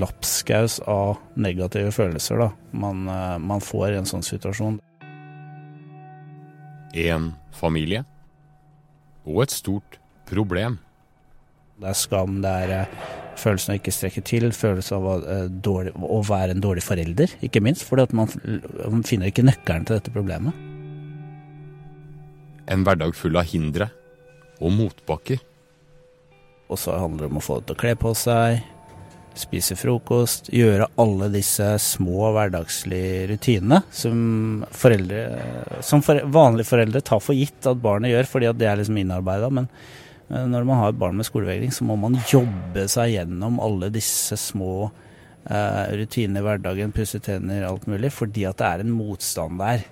lapskaus 0.00 0.78
av 0.90 1.16
negative 1.40 1.92
følelser 1.94 2.40
da, 2.40 2.50
man, 2.72 3.06
eh, 3.08 3.36
man 3.38 3.62
får 3.64 3.92
i 3.92 4.00
en 4.00 4.08
sånn 4.08 4.24
situasjon. 4.26 4.80
En 6.96 7.32
familie 7.56 8.04
og 9.26 9.42
et 9.44 9.54
stort 9.54 9.98
problem. 10.28 10.78
Det 11.76 11.90
er 11.90 11.98
skam, 11.98 12.38
det 12.44 12.52
er 12.64 12.74
eh, 12.76 12.94
følelsen 13.36 13.74
av 13.74 13.80
ikke 13.80 13.94
strekke 13.94 14.22
til, 14.26 14.48
følelsen 14.56 14.96
av 14.96 15.08
å, 15.10 15.16
eh, 15.34 15.48
dårlig, 15.50 15.92
å 16.00 16.20
være 16.24 16.56
en 16.56 16.62
dårlig 16.64 16.84
forelder, 16.86 17.34
ikke 17.44 17.62
minst. 17.64 17.84
Fordi 17.88 18.06
man, 18.16 18.30
man 18.86 19.04
finner 19.06 19.30
ikke 19.30 19.44
nøkkelen 19.44 19.84
til 19.88 19.98
dette 19.98 20.14
problemet. 20.14 20.56
En 22.72 22.86
hverdag 22.86 23.14
full 23.14 23.36
av 23.38 23.46
hindre 23.50 23.90
og 24.58 24.72
motbakker. 24.74 25.42
Og 26.66 26.80
så 26.80 26.96
handler 26.98 27.26
det 27.26 27.30
om 27.34 27.38
å 27.38 27.44
få 27.44 27.60
det 27.60 27.68
til 27.68 27.76
å 27.76 27.82
kle 27.84 27.92
på 28.00 28.14
seg, 28.18 28.64
spise 29.40 29.76
frokost, 29.78 30.50
gjøre 30.54 30.88
alle 31.00 31.28
disse 31.34 31.68
små 31.82 32.30
hverdagslige 32.36 33.26
rutinene 33.32 33.82
som, 33.90 34.64
foreldre, 34.72 35.22
som 35.84 36.02
for, 36.04 36.22
vanlige 36.32 36.70
foreldre 36.70 37.02
tar 37.04 37.22
for 37.22 37.36
gitt 37.36 37.68
at 37.68 37.80
barnet 37.82 38.12
gjør, 38.14 38.30
fordi 38.32 38.50
at 38.50 38.60
det 38.60 38.70
er 38.70 38.80
liksom 38.80 39.00
innarbeida. 39.02 39.50
Men 39.52 39.68
når 40.28 40.64
man 40.66 40.80
har 40.80 40.92
et 40.92 41.00
barn 41.00 41.18
med 41.18 41.28
skolevegring, 41.28 41.72
så 41.72 41.86
må 41.86 41.98
man 42.00 42.18
jobbe 42.26 42.86
seg 42.90 43.12
gjennom 43.14 43.60
alle 43.62 43.92
disse 43.94 44.38
små 44.40 44.88
eh, 44.88 45.84
rutinene 46.00 46.42
i 46.42 46.46
hverdagen, 46.46 46.94
pusse 46.96 47.20
tenner, 47.22 47.68
alt 47.68 47.86
mulig, 47.90 48.10
fordi 48.14 48.46
at 48.48 48.58
det 48.58 48.72
er 48.72 48.84
en 48.84 48.96
motstand 48.96 49.60
der. 49.62 49.86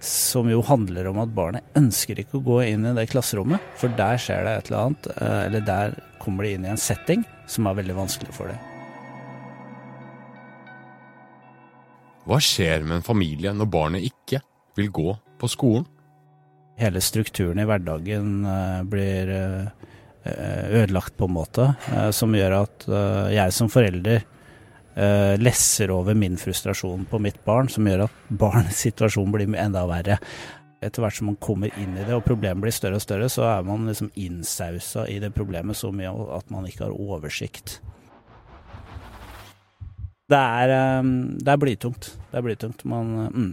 Som 0.00 0.48
jo 0.48 0.62
handler 0.64 1.10
om 1.10 1.18
at 1.20 1.34
barnet 1.36 1.76
ønsker 1.76 2.22
ikke 2.22 2.38
å 2.38 2.46
gå 2.46 2.62
inn 2.70 2.86
i 2.88 2.94
det 2.96 3.10
klasserommet, 3.10 3.60
for 3.76 3.92
der 3.98 4.22
skjer 4.22 4.46
det 4.46 4.56
et 4.56 4.70
eller 4.70 4.86
annet, 4.86 5.12
eh, 5.16 5.38
eller 5.48 5.68
der 5.74 6.00
kommer 6.22 6.46
de 6.46 6.56
inn 6.56 6.68
i 6.68 6.72
en 6.72 6.80
setting 6.80 7.26
som 7.50 7.66
er 7.66 7.80
veldig 7.82 7.98
vanskelig 7.98 8.36
for 8.36 8.52
dem. 8.52 8.69
Hva 12.28 12.36
skjer 12.42 12.84
med 12.84 12.98
en 12.98 13.06
familie 13.06 13.52
når 13.56 13.68
barnet 13.72 14.04
ikke 14.04 14.42
vil 14.76 14.90
gå 14.92 15.14
på 15.40 15.48
skolen? 15.48 15.86
Hele 16.80 17.00
strukturen 17.04 17.60
i 17.60 17.66
hverdagen 17.68 18.44
eh, 18.48 18.82
blir 18.88 19.32
eh, 19.34 19.88
ødelagt 20.80 21.16
på 21.16 21.28
en 21.28 21.34
måte, 21.36 21.66
eh, 21.92 22.08
som 22.16 22.36
gjør 22.36 22.56
at 22.62 22.86
jeg 23.34 23.56
som 23.56 23.72
forelder 23.72 24.26
lesser 25.40 25.88
over 25.94 26.16
min 26.18 26.34
frustrasjon 26.36 27.04
på 27.08 27.20
mitt 27.22 27.38
barn, 27.46 27.68
som 27.72 27.86
gjør 27.86 28.02
at 28.08 28.16
barnets 28.42 28.82
situasjon 28.84 29.30
blir 29.32 29.54
enda 29.54 29.84
verre. 29.88 30.18
Etter 30.82 31.04
hvert 31.04 31.16
som 31.16 31.30
man 31.30 31.38
kommer 31.40 31.70
inn 31.78 31.94
i 31.94 32.04
det 32.04 32.16
og 32.16 32.24
problemet 32.26 32.64
blir 32.64 32.74
større 32.74 32.98
og 32.98 33.04
større, 33.04 33.28
så 33.32 33.46
er 33.48 33.64
man 33.68 33.86
liksom 33.88 34.10
innsausa 34.18 35.06
i 35.08 35.20
det 35.22 35.30
problemet 35.36 35.78
så 35.78 35.92
mye 35.94 36.10
at 36.36 36.52
man 36.52 36.66
ikke 36.68 36.88
har 36.88 36.96
oversikt. 36.96 37.78
Det 40.30 40.38
er, 40.38 41.02
det 41.42 41.50
er 41.50 41.58
blytungt. 41.58 42.12
Det 42.30 42.38
er 42.38 42.46
blytungt. 42.46 42.84
Man 42.86 43.12
mm. 43.34 43.50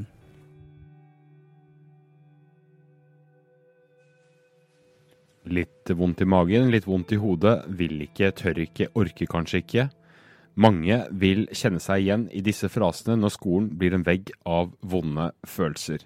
Litt 5.48 5.90
vondt 5.96 6.22
i 6.22 6.28
magen, 6.28 6.68
litt 6.74 6.86
vondt 6.88 7.14
i 7.16 7.20
hodet, 7.22 7.62
vil 7.80 8.02
ikke, 8.04 8.34
tør 8.36 8.60
ikke, 8.66 8.90
orker 9.00 9.30
kanskje 9.32 9.62
ikke. 9.64 9.88
Mange 10.58 11.00
vil 11.14 11.46
kjenne 11.56 11.80
seg 11.80 12.04
igjen 12.04 12.28
i 12.36 12.42
disse 12.44 12.68
frasene 12.74 13.16
når 13.22 13.34
skolen 13.36 13.70
blir 13.80 13.96
en 13.96 14.04
vegg 14.06 14.34
av 14.44 14.74
vonde 14.82 15.30
følelser. 15.48 16.04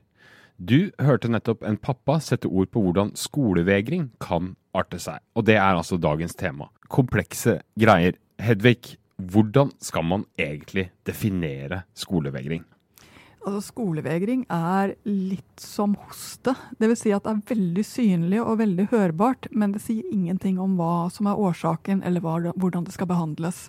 Du 0.61 0.91
hørte 1.01 1.31
nettopp 1.31 1.63
en 1.65 1.79
pappa 1.81 2.19
sette 2.21 2.51
ord 2.51 2.69
på 2.69 2.83
hvordan 2.83 3.15
skolevegring 3.17 4.11
kan 4.21 4.53
arte 4.77 4.99
seg, 5.01 5.23
og 5.33 5.47
det 5.49 5.55
er 5.57 5.73
altså 5.73 5.97
dagens 5.97 6.37
tema. 6.37 6.69
Komplekse 6.91 7.61
greier. 7.79 8.19
Hedvig, 8.41 8.97
hvordan 9.31 9.71
skal 9.83 10.05
man 10.07 10.25
egentlig 10.39 10.89
definere 11.07 11.83
skolevegring? 11.97 12.63
Altså, 13.41 13.71
skolevegring 13.71 14.43
er 14.53 14.93
litt 15.07 15.61
som 15.61 15.95
hoste. 16.03 16.53
Dvs. 16.77 16.99
Si 17.01 17.13
at 17.15 17.25
det 17.25 17.31
er 17.33 17.55
veldig 17.55 17.85
synlig 17.87 18.41
og 18.43 18.59
veldig 18.59 18.85
hørbart, 18.91 19.49
men 19.49 19.73
det 19.73 19.81
sier 19.81 20.05
ingenting 20.13 20.59
om 20.61 20.75
hva 20.77 21.09
som 21.13 21.29
er 21.29 21.41
årsaken, 21.41 22.03
eller 22.05 22.21
hva, 22.21 22.37
hvordan 22.53 22.85
det 22.85 22.93
skal 22.93 23.09
behandles. 23.09 23.65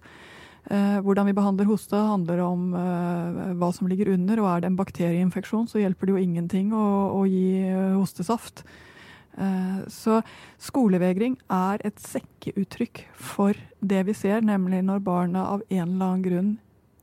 Eh, 0.70 1.00
hvordan 1.02 1.26
vi 1.26 1.34
behandler 1.34 1.66
hoste, 1.66 1.96
handler 1.96 2.44
om 2.44 2.68
eh, 2.78 3.56
hva 3.58 3.72
som 3.74 3.88
ligger 3.88 4.12
under. 4.12 4.44
og 4.44 4.50
Er 4.50 4.62
det 4.62 4.70
en 4.70 4.78
bakterieinfeksjon, 4.78 5.66
så 5.72 5.80
hjelper 5.80 6.06
det 6.06 6.14
jo 6.14 6.22
ingenting 6.22 6.76
å, 6.76 6.86
å 7.16 7.24
gi 7.26 7.64
eh, 7.64 7.96
hostesaft. 7.96 8.66
Eh, 9.38 9.80
så 9.88 10.20
skolevegring 10.60 11.38
er 11.52 11.82
et 11.86 12.00
sekkeuttrykk 12.02 13.04
for 13.16 13.56
det 13.80 14.04
vi 14.08 14.16
ser, 14.16 14.44
nemlig 14.44 14.82
når 14.84 15.04
barna 15.04 15.46
av 15.54 15.64
en 15.68 15.86
eller 15.86 16.06
annen 16.06 16.26
grunn 16.26 16.52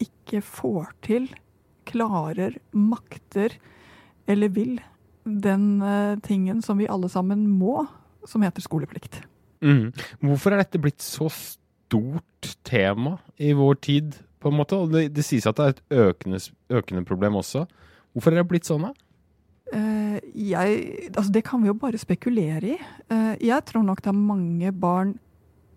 ikke 0.04 0.44
får 0.46 0.94
til 1.06 1.30
klarer, 1.90 2.60
makter 2.72 3.56
eller 4.30 4.52
vil 4.54 4.78
den 5.26 5.82
uh, 5.82 6.20
tingen 6.26 6.62
som 6.62 6.78
vi 6.78 6.88
alle 6.90 7.10
sammen 7.10 7.48
må, 7.50 7.84
som 8.30 8.44
heter 8.46 8.64
skoleplikt. 8.64 9.22
Mm. 9.66 9.90
Hvorfor 10.24 10.54
er 10.54 10.64
dette 10.64 10.82
blitt 10.82 11.04
så 11.04 11.28
stort 11.34 12.54
tema 12.68 13.18
i 13.38 13.52
vår 13.58 13.80
tid, 13.84 14.18
på 14.40 14.52
en 14.52 14.60
måte? 14.62 14.80
Det, 14.94 15.10
det 15.18 15.26
sies 15.28 15.48
at 15.50 15.58
det 15.60 15.66
er 15.66 15.76
et 15.76 16.00
økende, 16.06 16.40
økende, 16.72 17.06
problem 17.08 17.40
også. 17.42 17.66
Hvorfor 18.14 18.34
er 18.34 18.42
det 18.42 18.50
blitt 18.52 18.70
sånn, 18.70 18.88
da? 18.88 19.09
Jeg, 20.36 21.10
altså 21.14 21.32
det 21.34 21.44
kan 21.48 21.64
vi 21.64 21.72
jo 21.72 21.78
bare 21.80 22.02
spekulere 22.02 22.76
i. 22.76 22.78
Uh, 23.12 23.34
jeg 23.42 23.66
tror 23.70 23.86
nok 23.88 24.04
det 24.04 24.12
er 24.14 24.20
mange 24.20 24.72
barn 24.76 25.16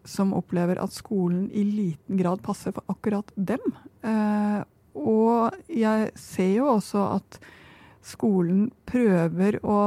som 0.09 0.35
opplever 0.35 0.81
at 0.83 0.95
skolen 0.95 1.47
i 1.55 1.63
liten 1.63 2.19
grad 2.19 2.43
passer 2.43 2.75
for 2.75 2.87
akkurat 2.91 3.29
dem. 3.37 3.63
Uh, 4.03 4.63
og 4.99 5.59
jeg 5.73 6.11
ser 6.19 6.57
jo 6.57 6.69
også 6.75 7.05
at 7.17 7.41
skolen 8.03 8.67
prøver 8.89 9.61
å, 9.63 9.79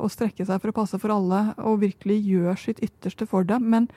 å, 0.00 0.08
strekke 0.10 0.46
seg 0.48 0.60
for 0.62 0.72
å 0.72 0.76
passe 0.78 1.00
for 1.00 1.12
alle, 1.12 1.42
og 1.60 1.82
virkelig 1.84 2.18
gjør 2.24 2.60
sitt 2.60 2.80
ytterste 2.84 3.28
for 3.28 3.46
dem. 3.46 3.68
Men 3.72 3.88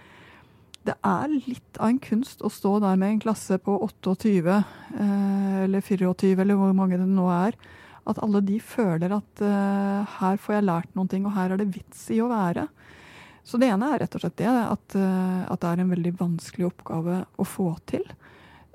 det 0.88 0.96
er 1.06 1.32
litt 1.32 1.80
av 1.80 1.92
en 1.92 2.02
kunst 2.04 2.44
å 2.44 2.52
stå 2.52 2.78
der 2.84 3.00
med 3.00 3.16
en 3.16 3.22
klasse 3.24 3.60
på 3.64 3.76
28 3.88 4.32
eh, 4.56 5.58
eller 5.66 5.84
24, 5.84 6.36
eller 6.40 6.60
hvor 6.60 6.76
mange 6.76 7.00
det 7.00 7.08
nå 7.08 7.28
er. 7.34 7.58
At 8.10 8.22
alle 8.26 8.42
de 8.46 8.58
føler 8.64 9.14
at 9.16 9.44
uh, 9.46 10.18
her 10.20 10.40
får 10.42 10.58
jeg 10.58 10.68
lært 10.70 10.96
noen 10.98 11.12
ting, 11.12 11.28
og 11.28 11.36
her 11.36 11.54
er 11.54 11.62
det 11.62 11.72
vits 11.76 12.08
i 12.16 12.22
å 12.24 12.30
være. 12.32 12.68
Så 13.46 13.58
det 13.62 13.70
ene 13.72 13.94
er 13.94 14.04
rett 14.04 14.16
og 14.18 14.24
slett 14.24 14.40
det, 14.42 14.50
at, 14.50 14.98
uh, 14.98 15.46
at 15.50 15.62
det 15.62 15.70
er 15.70 15.84
en 15.84 15.94
veldig 15.94 16.16
vanskelig 16.20 16.70
oppgave 16.72 17.24
å 17.40 17.48
få 17.48 17.72
til. 17.90 18.06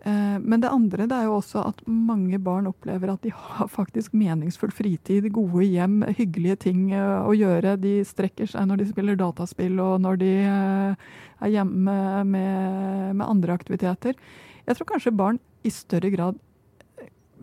Eh, 0.04 0.38
men 0.40 0.60
det 0.60 0.68
andre 0.68 1.06
det 1.08 1.16
er 1.16 1.31
jo 1.31 1.38
også 1.38 1.62
at 1.64 1.78
mange 1.88 2.36
barn 2.44 2.66
opplever 2.69 3.08
at 3.08 3.22
de 3.25 3.31
har 3.32 3.70
faktisk 3.72 4.12
meningsfull 4.12 4.72
fritid, 4.75 5.31
gode 5.32 5.64
hjem, 5.64 6.02
hyggelige 6.19 6.58
ting 6.66 6.90
å 6.92 7.32
gjøre. 7.32 7.78
De 7.80 7.94
strekker 8.04 8.50
seg 8.52 8.69
når 8.69 8.82
de 8.82 8.88
spiller 8.90 9.16
dataspill 9.16 9.80
og 9.80 10.02
når 10.04 10.20
de 10.20 10.32
er 10.44 11.54
hjemme 11.54 11.96
med, 12.28 13.16
med 13.16 13.25
andre 13.25 13.56
aktiviteter. 13.56 14.20
Jeg 14.69 14.76
tror 14.76 14.92
kanskje 14.92 15.16
barn 15.16 15.40
i 15.64 15.72
større 15.72 16.12
grad 16.12 16.37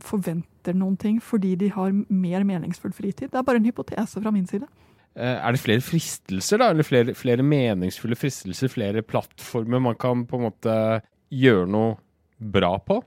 forventer 0.06 0.51
noen 0.78 0.98
ting 1.00 1.20
fordi 1.24 1.56
de 1.60 1.72
har 1.74 1.92
mer 1.92 2.46
meningsfull 2.48 2.94
fritid. 2.96 3.32
Det 3.32 3.40
er 3.40 3.48
bare 3.48 3.62
en 3.62 3.68
hypotese 3.68 4.22
fra 4.22 4.34
min 4.34 4.48
side. 4.50 4.70
Er 5.16 5.52
det 5.52 5.60
flere 5.60 5.84
fristelser, 5.84 6.62
da? 6.62 6.70
Eller 6.72 6.88
flere, 6.88 7.16
flere 7.18 7.44
meningsfulle 7.44 8.16
fristelser? 8.16 8.72
Flere 8.72 9.04
plattformer 9.04 9.82
man 9.84 9.98
kan 10.00 10.24
på 10.30 10.40
en 10.40 10.46
måte 10.48 10.76
gjøre 11.32 11.68
noe 11.68 11.98
bra 12.40 12.78
på? 12.80 13.02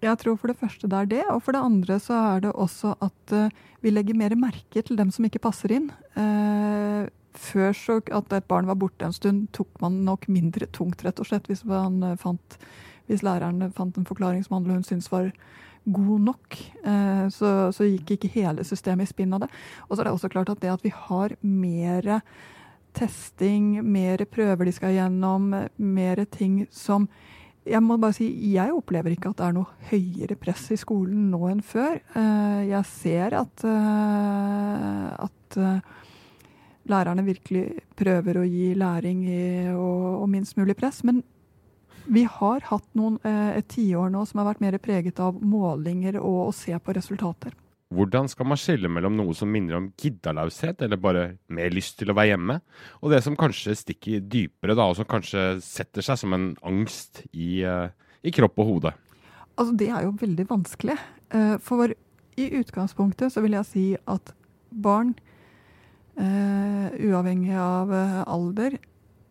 Jeg 0.00 0.16
tror 0.22 0.38
for 0.40 0.48
det 0.48 0.56
første 0.56 0.88
det 0.88 0.96
er 0.96 1.08
det, 1.10 1.24
og 1.28 1.42
for 1.44 1.52
det 1.52 1.60
andre 1.60 1.98
så 2.00 2.16
er 2.30 2.46
det 2.46 2.54
også 2.56 2.94
at 3.04 3.34
uh, 3.36 3.50
vi 3.84 3.92
legger 3.92 4.16
mer 4.16 4.32
merke 4.40 4.80
til 4.80 4.96
dem 4.96 5.10
som 5.12 5.26
ikke 5.28 5.42
passer 5.44 5.74
inn. 5.76 5.90
Uh, 6.16 7.04
før 7.36 7.76
så 7.76 7.98
at 8.08 8.32
et 8.32 8.48
barn 8.48 8.70
var 8.70 8.80
borte 8.80 9.04
en 9.04 9.12
stund, 9.12 9.50
tok 9.52 9.68
man 9.84 10.00
nok 10.06 10.24
mindre 10.32 10.70
tungt, 10.72 11.04
rett 11.04 11.20
og 11.20 11.28
slett, 11.28 11.52
hvis 11.52 11.66
man 11.68 12.00
fant 12.18 12.56
hvis 13.10 13.24
læreren 13.26 13.72
fant 13.74 13.96
en 13.98 14.06
forklaring 14.06 14.44
som 14.46 14.60
han 14.60 14.70
hun 14.70 14.86
syntes 14.86 15.10
var 15.10 15.32
god 15.84 16.20
nok, 16.20 16.56
eh, 16.84 17.26
så, 17.32 17.72
så, 17.72 17.86
gikk 17.88 18.16
ikke 18.16 18.32
hele 18.34 18.64
systemet 18.66 19.08
i 19.08 19.12
spinn 19.12 19.34
av 19.36 19.44
det. 19.44 19.50
Og 19.88 19.94
så 19.94 20.02
er 20.02 20.08
det 20.08 20.14
også 20.14 20.30
klart 20.32 20.52
at 20.52 20.62
det 20.62 20.72
at 20.72 20.84
vi 20.84 20.92
har 20.94 21.34
mer 21.40 22.20
testing, 22.96 23.78
mer 23.86 24.24
prøver 24.30 24.68
de 24.68 24.74
skal 24.74 24.96
gjennom, 24.96 25.52
mer 25.78 26.24
ting 26.32 26.64
som 26.74 27.08
jeg 27.70 27.82
må 27.84 27.98
bare 28.00 28.16
si, 28.16 28.26
jeg 28.54 28.72
opplever 28.72 29.12
ikke 29.12 29.30
at 29.30 29.38
det 29.38 29.46
er 29.46 29.54
noe 29.54 29.90
høyere 29.90 30.36
press 30.40 30.70
i 30.72 30.78
skolen 30.80 31.28
nå 31.30 31.42
enn 31.50 31.60
før. 31.62 31.98
Eh, 32.16 32.62
jeg 32.70 32.88
ser 32.88 33.36
at, 33.36 33.66
eh, 33.68 35.10
at 35.28 35.58
lærerne 36.90 37.26
virkelig 37.26 37.66
prøver 37.98 38.40
å 38.40 38.46
gi 38.48 38.72
læring 38.78 39.26
og, 39.76 40.24
minst 40.32 40.56
mulig 40.58 40.74
press. 40.78 41.04
Men 41.04 41.20
vi 42.06 42.24
har 42.24 42.60
hatt 42.70 42.86
noen, 42.98 43.18
eh, 43.24 43.58
et 43.58 43.68
tiår 43.68 44.10
nå 44.12 44.24
som 44.26 44.40
har 44.40 44.50
vært 44.52 44.62
mer 44.64 44.78
preget 44.78 45.20
av 45.20 45.40
målinger 45.42 46.18
og 46.20 46.48
å 46.48 46.54
se 46.54 46.72
på 46.78 46.94
resultater. 46.96 47.54
Hvordan 47.90 48.28
skal 48.30 48.46
man 48.46 48.58
skille 48.60 48.88
mellom 48.88 49.16
noe 49.18 49.34
som 49.34 49.50
minner 49.50 49.74
om 49.74 49.88
giddalaushet, 49.98 50.82
eller 50.86 50.96
bare 50.96 51.24
mer 51.50 51.72
lyst 51.74 51.98
til 51.98 52.12
å 52.12 52.14
være 52.14 52.36
hjemme, 52.36 52.60
og 53.02 53.10
det 53.10 53.22
som 53.24 53.36
kanskje 53.36 53.74
stikker 53.74 54.22
dypere, 54.22 54.76
da, 54.78 54.86
og 54.86 54.96
som 55.00 55.08
kanskje 55.10 55.60
setter 55.64 56.06
seg 56.06 56.20
som 56.20 56.36
en 56.36 56.52
angst 56.62 57.24
i, 57.32 57.64
eh, 57.66 57.90
i 58.22 58.30
kropp 58.30 58.58
og 58.58 58.66
hode? 58.66 58.94
Altså, 59.58 59.76
det 59.76 59.88
er 59.90 60.04
jo 60.04 60.12
veldig 60.12 60.46
vanskelig. 60.46 60.98
Eh, 61.30 61.56
for 61.58 61.90
i 61.90 62.50
utgangspunktet 62.62 63.32
så 63.34 63.42
vil 63.42 63.58
jeg 63.58 63.66
si 63.66 63.96
at 64.06 64.32
barn, 64.70 65.16
uavhengig 66.20 67.54
av 67.56 67.88
alder, 68.28 68.74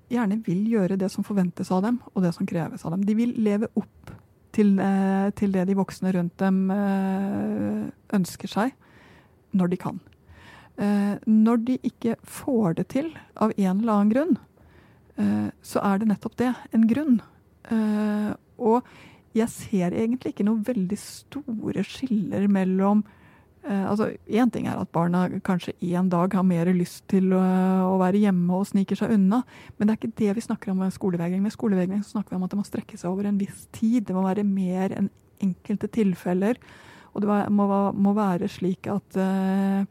gjerne 0.10 0.40
vil 0.46 0.66
gjøre 0.72 0.98
det 1.00 1.12
som 1.14 1.26
forventes 1.26 1.70
av 1.72 1.84
dem, 1.86 2.00
og 2.14 2.26
det 2.26 2.34
som 2.36 2.48
kreves 2.50 2.86
av 2.86 2.96
dem. 2.96 3.06
De 3.06 3.16
vil 3.18 3.36
leve 3.44 3.70
opp 3.80 4.14
til, 4.56 4.80
eh, 4.80 5.30
til 5.38 5.52
det 5.54 5.68
de 5.70 5.78
voksne 5.78 6.14
rundt 6.16 6.38
dem 6.42 6.70
eh, 6.74 7.90
ønsker 8.18 8.52
seg, 8.52 8.74
når 9.54 9.74
de 9.74 9.78
kan. 9.78 10.00
Eh, 10.78 11.16
når 11.26 11.66
de 11.68 11.78
ikke 11.84 12.16
får 12.24 12.80
det 12.80 12.88
til 12.96 13.12
av 13.36 13.54
en 13.58 13.82
eller 13.82 13.94
annen 13.94 14.14
grunn, 14.14 14.38
så 15.60 15.82
er 15.84 15.98
det 16.00 16.06
nettopp 16.08 16.38
det, 16.40 16.54
en 16.72 16.86
grunn. 16.88 17.18
Og 18.56 18.86
jeg 19.36 19.52
ser 19.52 19.92
egentlig 19.92 20.32
ikke 20.32 20.46
noen 20.48 20.62
veldig 20.64 20.96
store 20.96 21.84
skiller 21.84 22.46
mellom 22.48 23.02
altså, 23.70 24.10
Én 24.28 24.52
ting 24.52 24.68
er 24.68 24.80
at 24.80 24.92
barna 24.96 25.28
kanskje 25.46 25.76
en 25.94 26.10
dag 26.10 26.34
har 26.34 26.46
mer 26.48 26.72
lyst 26.74 27.04
til 27.12 27.34
å, 27.38 27.42
å, 27.86 27.96
være 28.02 28.24
hjemme 28.24 28.58
og 28.58 28.68
sniker 28.70 28.98
seg 29.00 29.14
unna, 29.16 29.44
men 29.78 29.88
det 29.88 29.94
er 29.94 30.00
ikke 30.00 30.20
det 30.22 30.36
vi 30.38 30.46
snakker 30.46 30.74
om 30.74 30.82
med 30.84 30.96
skolevegring. 30.96 31.44
Med 31.44 31.54
skolevegring 31.54 32.04
snakker 32.06 32.34
vi 32.34 32.40
om 32.40 32.48
at 32.48 32.54
det 32.54 32.60
må 32.62 32.68
strekke 32.68 32.98
seg 33.00 33.12
over 33.12 33.30
en 33.30 33.40
viss 33.40 33.68
tid. 33.76 34.08
Det 34.08 34.16
må 34.18 34.26
være 34.26 34.48
mer 34.48 34.96
enn 34.98 35.12
enkelte 35.40 35.88
tilfeller. 35.96 36.60
Og 37.14 37.24
det 37.24 37.40
må, 37.56 37.68
må 37.96 38.14
være 38.18 38.50
slik 38.52 38.90
at, 38.92 39.18
uh, 39.18 39.86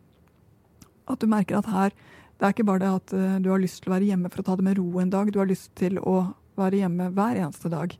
at 1.08 1.22
du 1.22 1.30
merker 1.30 1.58
at 1.58 1.70
her 1.72 1.94
Det 2.38 2.46
er 2.46 2.52
ikke 2.54 2.68
bare 2.68 2.82
det 2.84 2.90
at 2.94 3.42
du 3.42 3.48
har 3.50 3.58
lyst 3.58 3.82
til 3.82 3.90
å 3.90 3.96
være 3.96 4.12
hjemme 4.12 4.30
for 4.30 4.44
å 4.44 4.46
ta 4.46 4.54
det 4.58 4.66
med 4.68 4.76
ro 4.78 5.00
en 5.02 5.10
dag, 5.10 5.32
du 5.34 5.40
har 5.40 5.48
lyst 5.50 5.72
til 5.74 5.96
å 5.98 6.20
være 6.54 6.84
hjemme 6.84 7.08
hver 7.16 7.40
eneste 7.40 7.70
dag. 7.72 7.96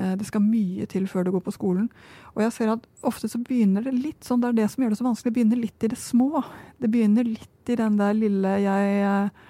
Eh, 0.00 0.16
det 0.16 0.26
skal 0.28 0.44
mye 0.44 0.86
til 0.90 1.06
før 1.10 1.26
du 1.26 1.32
går 1.34 1.44
på 1.44 1.54
skolen. 1.54 1.88
Og 2.34 2.44
jeg 2.44 2.54
ser 2.56 2.72
at 2.72 2.86
ofte 3.06 3.28
så 3.28 3.40
begynner 3.44 3.84
det 3.84 3.94
litt 3.96 4.26
sånn, 4.26 4.40
det 4.42 4.52
er 4.52 4.60
det 4.62 4.68
som 4.72 4.84
gjør 4.84 4.94
det 4.94 5.00
så 5.00 5.08
vanskelig, 5.08 5.30
det 5.30 5.38
begynner 5.38 5.60
litt 5.60 5.86
i 5.86 5.90
det 5.92 6.00
små. 6.00 6.44
Det 6.80 6.92
begynner 6.92 7.28
litt 7.28 7.72
i 7.72 7.78
den 7.78 7.98
der 8.00 8.14
lille 8.16 8.54
jeg 8.64 8.94
eh, 9.06 9.48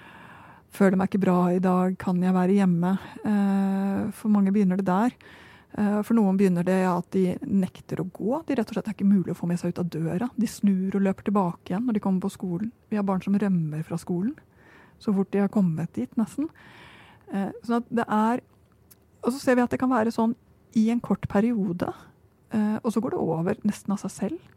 føler 0.75 0.99
meg 0.99 1.11
ikke 1.11 1.23
bra 1.25 1.37
i 1.51 1.61
dag, 1.63 1.95
kan 1.99 2.19
jeg 2.23 2.35
være 2.35 2.57
hjemme? 2.57 2.97
Eh, 3.27 4.03
for 4.17 4.33
mange 4.33 4.53
begynner 4.55 4.81
det 4.81 4.89
der. 4.89 5.15
For 5.71 6.11
noen 6.11 6.35
begynner 6.35 6.65
det 6.67 6.81
at 6.83 7.05
de 7.15 7.29
nekter 7.47 8.01
å 8.01 8.05
gå. 8.11 8.41
De 8.43 8.57
rett 8.59 8.67
og 8.67 8.75
slett 8.75 8.89
er 8.89 8.95
ikke 8.97 9.07
mulig 9.07 9.31
å 9.31 9.37
få 9.39 9.47
med 9.47 9.55
seg 9.61 9.71
ut 9.71 9.77
av 9.79 9.87
døra. 9.87 10.27
De 10.35 10.49
snur 10.51 10.97
og 10.99 11.05
løper 11.05 11.29
tilbake 11.29 11.71
igjen 11.71 11.85
når 11.87 11.95
de 11.95 12.01
kommer 12.03 12.25
på 12.25 12.31
skolen. 12.33 12.73
Vi 12.91 12.99
har 12.99 13.05
barn 13.07 13.23
som 13.23 13.37
rømmer 13.39 13.85
fra 13.87 13.95
skolen 14.01 14.33
så 14.99 15.13
fort 15.15 15.31
de 15.31 15.39
har 15.45 15.47
kommet 15.53 15.93
dit, 15.95 16.11
nesten. 16.19 16.49
Sånn 17.31 17.79
at 17.79 17.87
det 17.87 18.05
er 18.05 18.43
og 19.21 19.33
så 19.33 19.39
ser 19.39 19.57
vi 19.57 19.65
at 19.65 19.73
det 19.73 19.79
kan 19.81 19.91
være 19.91 20.13
sånn 20.13 20.33
i 20.77 20.87
en 20.93 21.01
kort 21.03 21.27
periode, 21.29 21.91
eh, 22.55 22.77
og 22.81 22.93
så 22.93 23.03
går 23.03 23.13
det 23.13 23.21
over 23.21 23.59
nesten 23.67 23.93
av 23.93 24.01
seg 24.01 24.13
selv. 24.15 24.49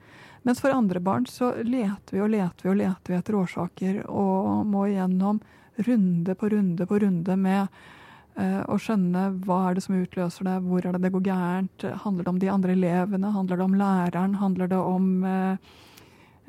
Mens 0.44 0.60
for 0.60 0.74
andre 0.76 1.00
barn 1.00 1.24
så 1.28 1.54
leter 1.64 2.16
vi 2.16 2.20
og 2.20 2.32
leter 2.34 2.66
vi 2.66 2.72
og 2.74 2.80
leter 2.82 3.12
vi 3.12 3.18
etter 3.18 3.36
årsaker 3.38 4.00
og 4.12 4.66
må 4.68 4.86
igjennom 4.90 5.40
runde 5.86 6.34
på 6.36 6.50
runde 6.52 6.86
på 6.86 6.98
runde 7.00 7.36
med 7.40 7.78
uh, 8.36 8.60
å 8.68 8.76
skjønne 8.78 9.24
hva 9.46 9.62
er 9.70 9.78
det 9.78 9.86
som 9.86 9.96
utløser 9.96 10.46
det, 10.46 10.58
hvor 10.66 10.84
er 10.84 10.94
det 10.94 11.06
det 11.06 11.12
går 11.16 11.24
gærent, 11.30 11.86
handler 12.04 12.26
det 12.26 12.34
om 12.34 12.42
de 12.44 12.52
andre 12.52 12.76
elevene, 12.76 13.32
handler 13.32 13.60
det 13.60 13.64
om 13.64 13.78
læreren, 13.80 14.36
handler 14.42 14.70
det 14.70 14.82
om 14.84 15.08
uh, 15.24 15.72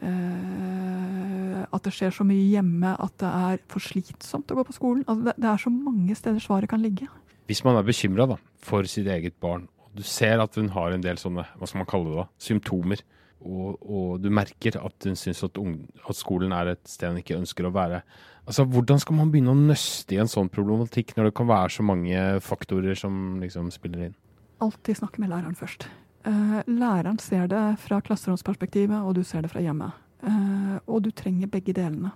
uh, 0.04 1.64
at 1.72 1.88
det 1.88 1.96
skjer 1.96 2.12
så 2.20 2.28
mye 2.28 2.52
hjemme 2.52 2.98
at 3.00 3.16
det 3.24 3.32
er 3.48 3.64
for 3.72 3.84
slitsomt 3.84 4.52
å 4.52 4.60
gå 4.60 4.68
på 4.68 4.76
skolen. 4.76 5.08
Altså 5.08 5.32
det, 5.32 5.40
det 5.40 5.54
er 5.54 5.64
så 5.64 5.72
mange 5.72 6.20
steder 6.20 6.44
svaret 6.44 6.70
kan 6.76 6.84
ligge. 6.84 7.08
Hvis 7.46 7.64
man 7.66 7.78
er 7.78 7.86
bekymra 7.86 8.28
for 8.66 8.88
sitt 8.90 9.08
eget 9.12 9.36
barn, 9.42 9.68
og 9.86 10.00
du 10.00 10.04
ser 10.06 10.42
at 10.42 10.56
hun 10.58 10.72
har 10.74 10.94
en 10.94 11.04
del 11.04 11.20
sånne 11.22 11.46
hva 11.56 11.70
skal 11.70 11.84
man 11.84 11.90
kalle 11.90 12.12
det 12.12 12.18
da, 12.24 12.28
symptomer, 12.42 13.04
og, 13.46 13.82
og 13.86 14.24
du 14.24 14.32
merker 14.34 14.80
at 14.80 15.06
hun 15.06 15.18
syns 15.20 15.44
at, 15.46 15.60
at, 15.60 16.18
skolen 16.18 16.56
er 16.56 16.72
et 16.72 16.82
sted 16.90 17.12
hun 17.12 17.20
ikke 17.22 17.38
ønsker 17.38 17.68
å 17.68 17.74
være, 17.76 18.02
altså 18.48 18.66
hvordan 18.72 19.02
skal 19.04 19.20
man 19.20 19.34
begynne 19.34 19.54
å 19.54 19.60
nøste 19.60 20.16
i 20.16 20.22
en 20.24 20.32
sånn 20.32 20.50
problematikk 20.54 21.14
når 21.18 21.30
det 21.30 21.36
kan 21.38 21.52
være 21.52 21.76
så 21.78 21.86
mange 21.86 22.24
faktorer 22.46 22.98
som 22.98 23.38
liksom 23.44 23.70
spiller 23.76 24.08
inn? 24.08 24.18
Alltid 24.66 25.02
snakke 25.02 25.22
med 25.22 25.34
læreren 25.34 25.58
først. 25.60 25.86
Uh, 26.26 26.62
læreren 26.66 27.20
ser 27.22 27.46
det 27.52 27.64
fra 27.84 28.00
klasseromsperspektivet, 28.02 28.98
og 28.98 29.20
du 29.20 29.24
ser 29.28 29.46
det 29.46 29.52
fra 29.52 29.62
hjemmet. 29.62 29.94
Uh, 30.26 30.80
og 30.90 31.04
du 31.06 31.12
trenger 31.14 31.52
begge 31.52 31.76
delene. 31.76 32.16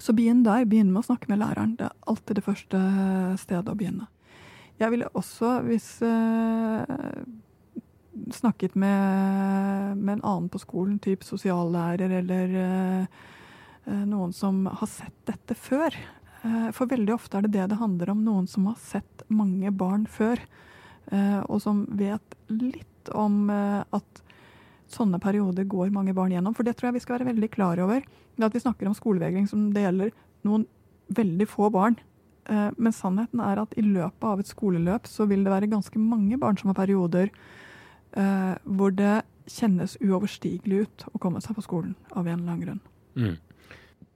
Så 0.00 0.14
begynn 0.16 0.40
der. 0.46 0.64
Begynn 0.64 0.94
med 0.94 1.02
å 1.02 1.08
snakke 1.10 1.28
med 1.28 1.42
læreren. 1.42 1.74
Det 1.76 1.90
er 1.90 1.98
alltid 2.08 2.38
det 2.38 2.46
første 2.46 2.80
stedet 3.42 3.68
å 3.68 3.76
begynne. 3.76 4.08
Jeg 4.82 4.90
ville 4.90 5.10
også, 5.14 5.60
hvis 5.68 5.86
uh, 6.02 6.82
snakket 8.34 8.74
med, 8.74 9.98
med, 10.00 10.16
en 10.16 10.24
annen 10.24 10.48
på 10.50 10.60
skolen, 10.62 10.98
type 11.02 11.26
sosiallærer 11.26 12.16
eller 12.18 12.56
uh, 12.58 14.02
noen 14.08 14.34
som 14.34 14.64
har 14.66 14.90
sett 14.90 15.16
dette 15.30 15.56
før. 15.58 15.94
For 16.74 16.90
veldig 16.90 17.12
ofte 17.14 17.38
er 17.38 17.46
det 17.46 17.52
det 17.54 17.68
det 17.70 17.78
handler 17.78 18.10
om. 18.10 18.22
Noen 18.26 18.48
som 18.50 18.66
har 18.66 18.78
sett 18.82 19.22
mange 19.30 19.70
barn 19.70 20.08
før, 20.10 20.40
og 21.46 21.60
som 21.62 21.84
vet 21.98 22.34
litt 22.50 23.10
om 23.14 23.46
at 23.50 24.22
sånne 24.90 25.20
perioder 25.22 25.68
går 25.70 25.92
mange 25.94 26.14
barn 26.16 26.34
gjennom. 26.34 26.54
For 26.54 26.66
det 26.66 26.74
tror 26.78 26.90
jeg 26.90 26.98
vi 26.98 27.04
skal 27.04 27.18
være 27.18 27.30
veldig 27.30 27.50
klar 27.54 27.82
over. 27.84 28.02
At 28.42 28.54
vi 28.54 28.62
snakker 28.62 28.90
om 28.90 28.96
skolevegring 28.96 29.46
som 29.50 29.68
det 29.74 29.84
gjelder 29.84 30.10
noen 30.46 30.66
veldig 31.14 31.48
få 31.50 31.70
barn. 31.74 31.98
Eh, 32.50 32.70
men 32.76 32.94
sannheten 32.94 33.42
er 33.44 33.60
at 33.62 33.74
i 33.78 33.84
løpet 33.86 34.26
av 34.26 34.42
et 34.42 34.50
skoleløp 34.50 35.06
så 35.10 35.28
vil 35.30 35.44
det 35.46 35.52
være 35.52 35.70
ganske 35.70 35.98
mange 36.02 36.38
barn 36.42 36.58
som 36.58 36.72
har 36.72 36.78
perioder 36.80 37.30
eh, 37.30 38.54
hvor 38.64 38.94
det 38.94 39.20
kjennes 39.50 39.96
uoverstigelig 40.02 40.84
ut 40.86 41.06
å 41.12 41.20
komme 41.22 41.42
seg 41.42 41.56
på 41.58 41.64
skolen 41.64 41.94
av 42.12 42.26
en 42.26 42.38
eller 42.40 42.52
annen 42.54 42.66
grunn. 42.66 42.82
Mm. 43.18 43.38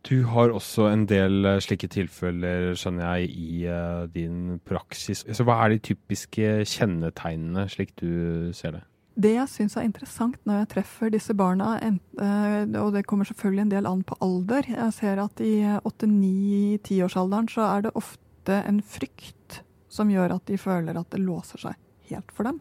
Du 0.07 0.23
har 0.31 0.53
også 0.55 0.87
en 0.93 1.07
del 1.11 1.47
eh, 1.47 1.61
slike 1.63 1.89
tilfeller, 1.91 2.75
skjønner 2.79 3.17
jeg, 3.19 3.31
i 3.35 3.65
uh, 3.67 4.07
din 4.11 4.61
praksis. 4.67 5.25
Så 5.27 5.47
hva 5.47 5.59
er 5.65 5.75
de 5.75 5.81
typiske 5.91 6.61
kjennetegnene, 6.71 7.67
slik 7.73 7.97
du 7.99 8.53
ser 8.55 8.79
det? 8.79 8.85
Det 9.17 9.33
jeg 9.33 9.49
syns 9.49 9.79
er 9.79 9.87
interessant 9.87 10.37
når 10.45 10.61
jeg 10.61 10.71
treffer 10.75 11.13
disse 11.13 11.33
barna, 11.37 11.79
eh, 11.81 12.65
og 12.83 12.91
det 12.93 13.07
kommer 13.09 13.29
selvfølgelig 13.29 13.65
en 13.65 13.73
del 13.73 13.89
an 13.89 14.03
på 14.05 14.19
alder 14.21 14.69
Jeg 14.69 14.93
ser 14.93 15.23
at 15.23 15.41
i 15.41 15.55
8-9-10-årsalderen 15.65 17.49
så 17.49 17.65
er 17.71 17.87
det 17.87 17.95
ofte 17.97 18.61
en 18.61 18.83
frykt 18.85 19.63
som 19.89 20.13
gjør 20.13 20.37
at 20.37 20.45
de 20.51 20.59
føler 20.61 20.99
at 21.01 21.09
det 21.15 21.23
låser 21.25 21.63
seg 21.65 21.81
helt 22.11 22.35
for 22.37 22.49
dem. 22.51 22.61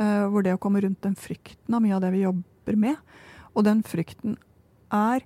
Eh, 0.00 0.24
hvor 0.32 0.44
det 0.44 0.54
å 0.56 0.60
komme 0.60 0.80
rundt 0.84 1.02
den 1.04 1.16
frykten 1.16 1.76
av 1.76 1.84
mye 1.84 1.96
av 1.96 2.04
det 2.04 2.12
vi 2.14 2.24
jobber 2.24 2.80
med. 2.80 2.96
Og 3.52 3.64
den 3.68 3.82
frykten 3.86 4.36
er 4.92 5.20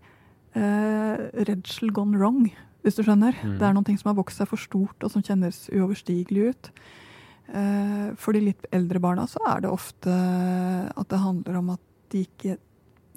eh, 0.54 1.22
redsel 1.46 1.94
gone 1.94 2.18
wrong, 2.18 2.50
hvis 2.82 2.98
du 2.98 3.04
skjønner. 3.04 3.38
Mm. 3.38 3.56
Det 3.60 3.66
er 3.66 3.76
noe 3.76 3.98
som 3.98 4.12
har 4.12 4.18
vokst 4.18 4.42
seg 4.42 4.50
for 4.50 4.62
stort, 4.62 4.98
og 5.02 5.14
som 5.14 5.24
kjennes 5.26 5.68
uoverstigelig 5.70 6.50
ut. 6.50 6.72
Eh, 7.50 8.10
for 8.16 8.36
de 8.36 8.44
litt 8.44 8.66
eldre 8.70 9.00
barna 9.02 9.26
så 9.26 9.40
er 9.50 9.64
det 9.64 9.70
ofte 9.72 10.10
at 10.10 11.08
det 11.10 11.18
handler 11.18 11.56
om 11.58 11.72
at 11.74 11.82
de 12.12 12.22
ikke 12.26 12.56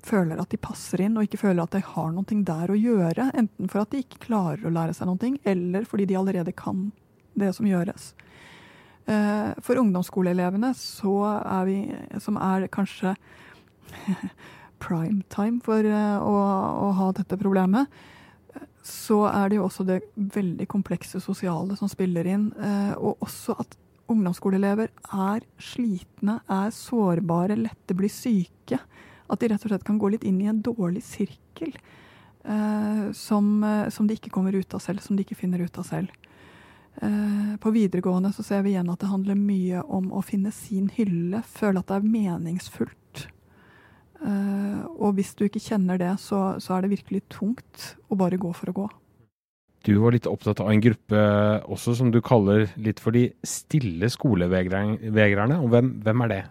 føler 0.03 0.39
at 0.41 0.51
de 0.51 0.59
passer 0.59 1.03
inn, 1.05 1.15
og 1.17 1.27
ikke 1.27 1.39
føler 1.45 1.63
at 1.63 1.75
de 1.75 1.83
har 1.85 2.09
noe 2.11 2.39
der 2.47 2.73
å 2.73 2.77
gjøre. 2.77 3.29
Enten 3.39 3.69
for 3.71 3.83
at 3.83 3.93
de 3.93 4.01
ikke 4.03 4.25
klarer 4.25 4.65
å 4.65 4.73
lære 4.73 4.95
seg 4.97 5.07
noe, 5.07 5.35
eller 5.47 5.85
fordi 5.87 6.07
de 6.09 6.17
allerede 6.19 6.55
kan 6.57 6.89
det 7.39 7.53
som 7.55 7.67
gjøres. 7.67 8.11
Eh, 9.05 9.51
for 9.63 9.79
ungdomsskoleelevene 9.79 10.73
så 10.79 11.13
er 11.43 11.69
vi, 11.69 11.77
som 12.23 12.39
er 12.41 12.67
kanskje 12.73 13.13
prime 14.83 15.21
time 15.31 15.61
for 15.63 15.85
eh, 15.85 16.17
å, 16.17 16.35
å 16.89 16.91
ha 16.99 17.11
dette 17.15 17.39
problemet, 17.39 18.01
så 18.83 19.21
er 19.29 19.47
det 19.47 19.61
jo 19.61 19.69
også 19.69 19.85
det 19.87 20.01
veldig 20.17 20.65
komplekse 20.67 21.21
sosiale 21.23 21.77
som 21.79 21.87
spiller 21.87 22.27
inn. 22.27 22.49
Og 22.99 23.21
også 23.23 23.55
at 23.55 23.77
ungdomsskoleelever 24.11 24.91
er 25.15 25.45
slitne, 25.61 26.39
er 26.51 26.73
sårbare, 26.75 27.57
lette 27.59 27.95
blir 27.97 28.11
syke. 28.11 28.79
At 29.31 29.41
de 29.41 29.49
rett 29.51 29.63
og 29.63 29.71
slett 29.71 29.85
kan 29.87 29.99
gå 30.01 30.11
litt 30.13 30.25
inn 30.27 30.41
i 30.43 30.49
en 30.51 30.61
dårlig 30.63 31.03
sirkel 31.07 31.71
eh, 31.71 33.05
som, 33.15 33.53
eh, 33.63 33.87
som, 33.93 34.07
de 34.07 34.17
ikke 34.17 34.33
kommer 34.33 34.55
ut 34.55 34.75
av 34.75 34.83
selv, 34.83 35.01
som 35.01 35.17
de 35.17 35.25
ikke 35.25 35.39
finner 35.39 35.63
ut 35.63 35.79
av 35.79 35.87
selv. 35.87 36.11
Eh, 37.01 37.55
på 37.59 37.73
videregående 37.73 38.33
så 38.35 38.43
ser 38.45 38.65
vi 38.65 38.75
igjen 38.75 38.91
at 38.93 39.01
det 39.01 39.11
handler 39.11 39.39
mye 39.39 39.81
om 39.83 40.11
å 40.13 40.21
finne 40.25 40.51
sin 40.53 40.91
hylle, 40.93 41.41
føle 41.47 41.81
at 41.81 41.89
det 41.89 42.01
er 42.01 42.11
meningsfullt. 42.17 43.27
Eh, 44.23 44.83
og 44.93 45.17
hvis 45.17 45.33
du 45.39 45.47
ikke 45.47 45.63
kjenner 45.63 45.99
det, 45.99 46.13
så, 46.21 46.59
så 46.63 46.75
er 46.75 46.83
det 46.83 46.93
virkelig 46.97 47.25
tungt 47.33 47.93
å 48.11 48.19
bare 48.19 48.39
gå 48.39 48.51
for 48.55 48.71
å 48.71 48.77
gå. 48.83 48.89
Du 49.83 49.97
var 49.99 50.15
litt 50.15 50.27
opptatt 50.29 50.61
av 50.63 50.69
en 50.71 50.81
gruppe 50.83 51.23
også 51.67 51.97
som 51.99 52.11
du 52.13 52.21
kaller 52.23 52.69
litt 52.79 53.01
for 53.03 53.15
de 53.15 53.25
stille 53.43 54.07
skolevegrerne. 54.11 55.59
Hvem, 55.67 55.89
hvem 56.05 56.23
er 56.23 56.31
det? 56.31 56.43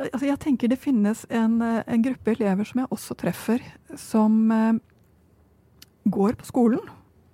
Altså, 0.00 0.24
jeg 0.26 0.40
tenker 0.42 0.72
det 0.72 0.80
finnes 0.80 1.26
en, 1.28 1.58
en, 1.60 2.04
gruppe 2.04 2.32
elever 2.32 2.66
som 2.66 2.80
jeg 2.82 2.90
også 2.96 3.16
treffer, 3.20 3.62
som 4.00 4.38
eh, 4.50 4.80
går 6.08 6.38
på 6.40 6.48
skolen. 6.48 6.80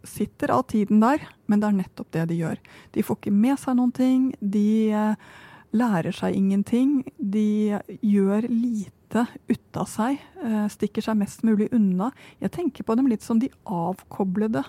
Sitter 0.07 0.53
av 0.55 0.65
tiden 0.73 1.01
der, 1.03 1.23
men 1.47 1.63
det 1.63 1.71
er 1.71 1.79
nettopp 1.79 2.11
det 2.17 2.27
de 2.33 2.41
gjør. 2.41 2.59
De 2.97 3.05
får 3.05 3.21
ikke 3.21 3.37
med 3.37 3.61
seg 3.61 3.79
noen 3.79 3.95
ting. 3.97 4.27
De 4.43 4.67
eh, 4.91 5.31
lærer 5.77 6.17
seg 6.17 6.37
ingenting. 6.37 7.01
De 7.17 7.79
gjør 8.03 8.51
lite 8.51 9.29
ut 9.47 9.81
av 9.81 9.89
seg. 9.91 10.21
Eh, 10.43 10.67
stikker 10.75 11.07
seg 11.07 11.23
mest 11.23 11.47
mulig 11.47 11.71
unna. 11.77 12.11
Jeg 12.43 12.55
tenker 12.59 12.87
på 12.87 12.99
dem 12.99 13.09
litt 13.11 13.25
som 13.25 13.41
de 13.41 13.53
avkoblede 13.65 14.67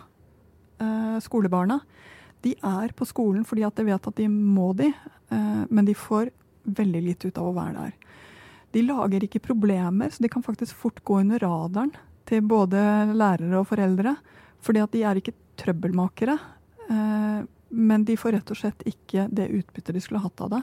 eh, 0.81 1.17
skolebarna, 1.23 1.79
de 2.41 2.55
er 2.57 2.93
på 2.97 3.05
skolen 3.05 3.45
fordi 3.47 3.65
at 3.67 3.77
de 3.77 3.87
vet 3.87 4.07
at 4.11 4.17
de 4.17 4.27
må 4.31 4.71
de, 4.77 4.89
eh, 4.89 5.63
men 5.69 5.87
de 5.87 5.97
får 5.97 6.31
veldig 6.63 7.01
lite 7.05 7.29
ut 7.29 7.41
av 7.41 7.49
å 7.49 7.55
være 7.55 7.85
der. 7.85 7.93
De 8.71 8.83
lager 8.85 9.25
ikke 9.25 9.43
problemer, 9.43 10.11
så 10.11 10.23
de 10.23 10.31
kan 10.31 10.43
faktisk 10.43 10.77
fort 10.79 11.01
gå 11.03 11.19
under 11.19 11.41
radaren 11.43 11.91
til 12.29 12.43
både 12.47 12.79
lærere 13.11 13.59
og 13.59 13.67
foreldre. 13.67 14.15
Fordi 14.61 14.83
at 14.83 14.93
de 14.93 15.01
er 15.03 15.19
ikke 15.19 15.33
trøbbelmakere, 15.59 16.37
eh, 16.89 17.41
men 17.71 18.05
de 18.05 18.17
får 18.19 18.37
rett 18.37 18.53
og 18.53 18.59
slett 18.59 18.85
ikke 18.87 19.27
det 19.31 19.49
utbyttet 19.49 19.95
de 19.95 20.03
skulle 20.03 20.21
hatt 20.23 20.45
av 20.45 20.53
det. 20.55 20.61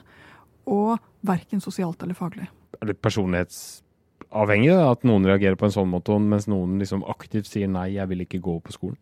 Og 0.70 0.96
verken 1.26 1.60
sosialt 1.64 2.02
eller 2.04 2.16
faglig. 2.16 2.48
Er 2.80 2.90
det 2.90 3.00
personlighetsavhengig 3.02 4.74
at 4.76 5.04
noen 5.08 5.26
reagerer 5.26 5.58
på 5.58 5.68
en 5.68 5.74
sånn 5.74 5.90
måte, 5.90 6.16
mens 6.20 6.46
noen 6.48 6.78
liksom 6.80 7.04
aktivt 7.10 7.50
sier 7.50 7.68
nei, 7.68 7.90
jeg 7.96 8.08
vil 8.12 8.24
ikke 8.24 8.42
gå 8.44 8.58
på 8.64 8.76
skolen? 8.76 9.00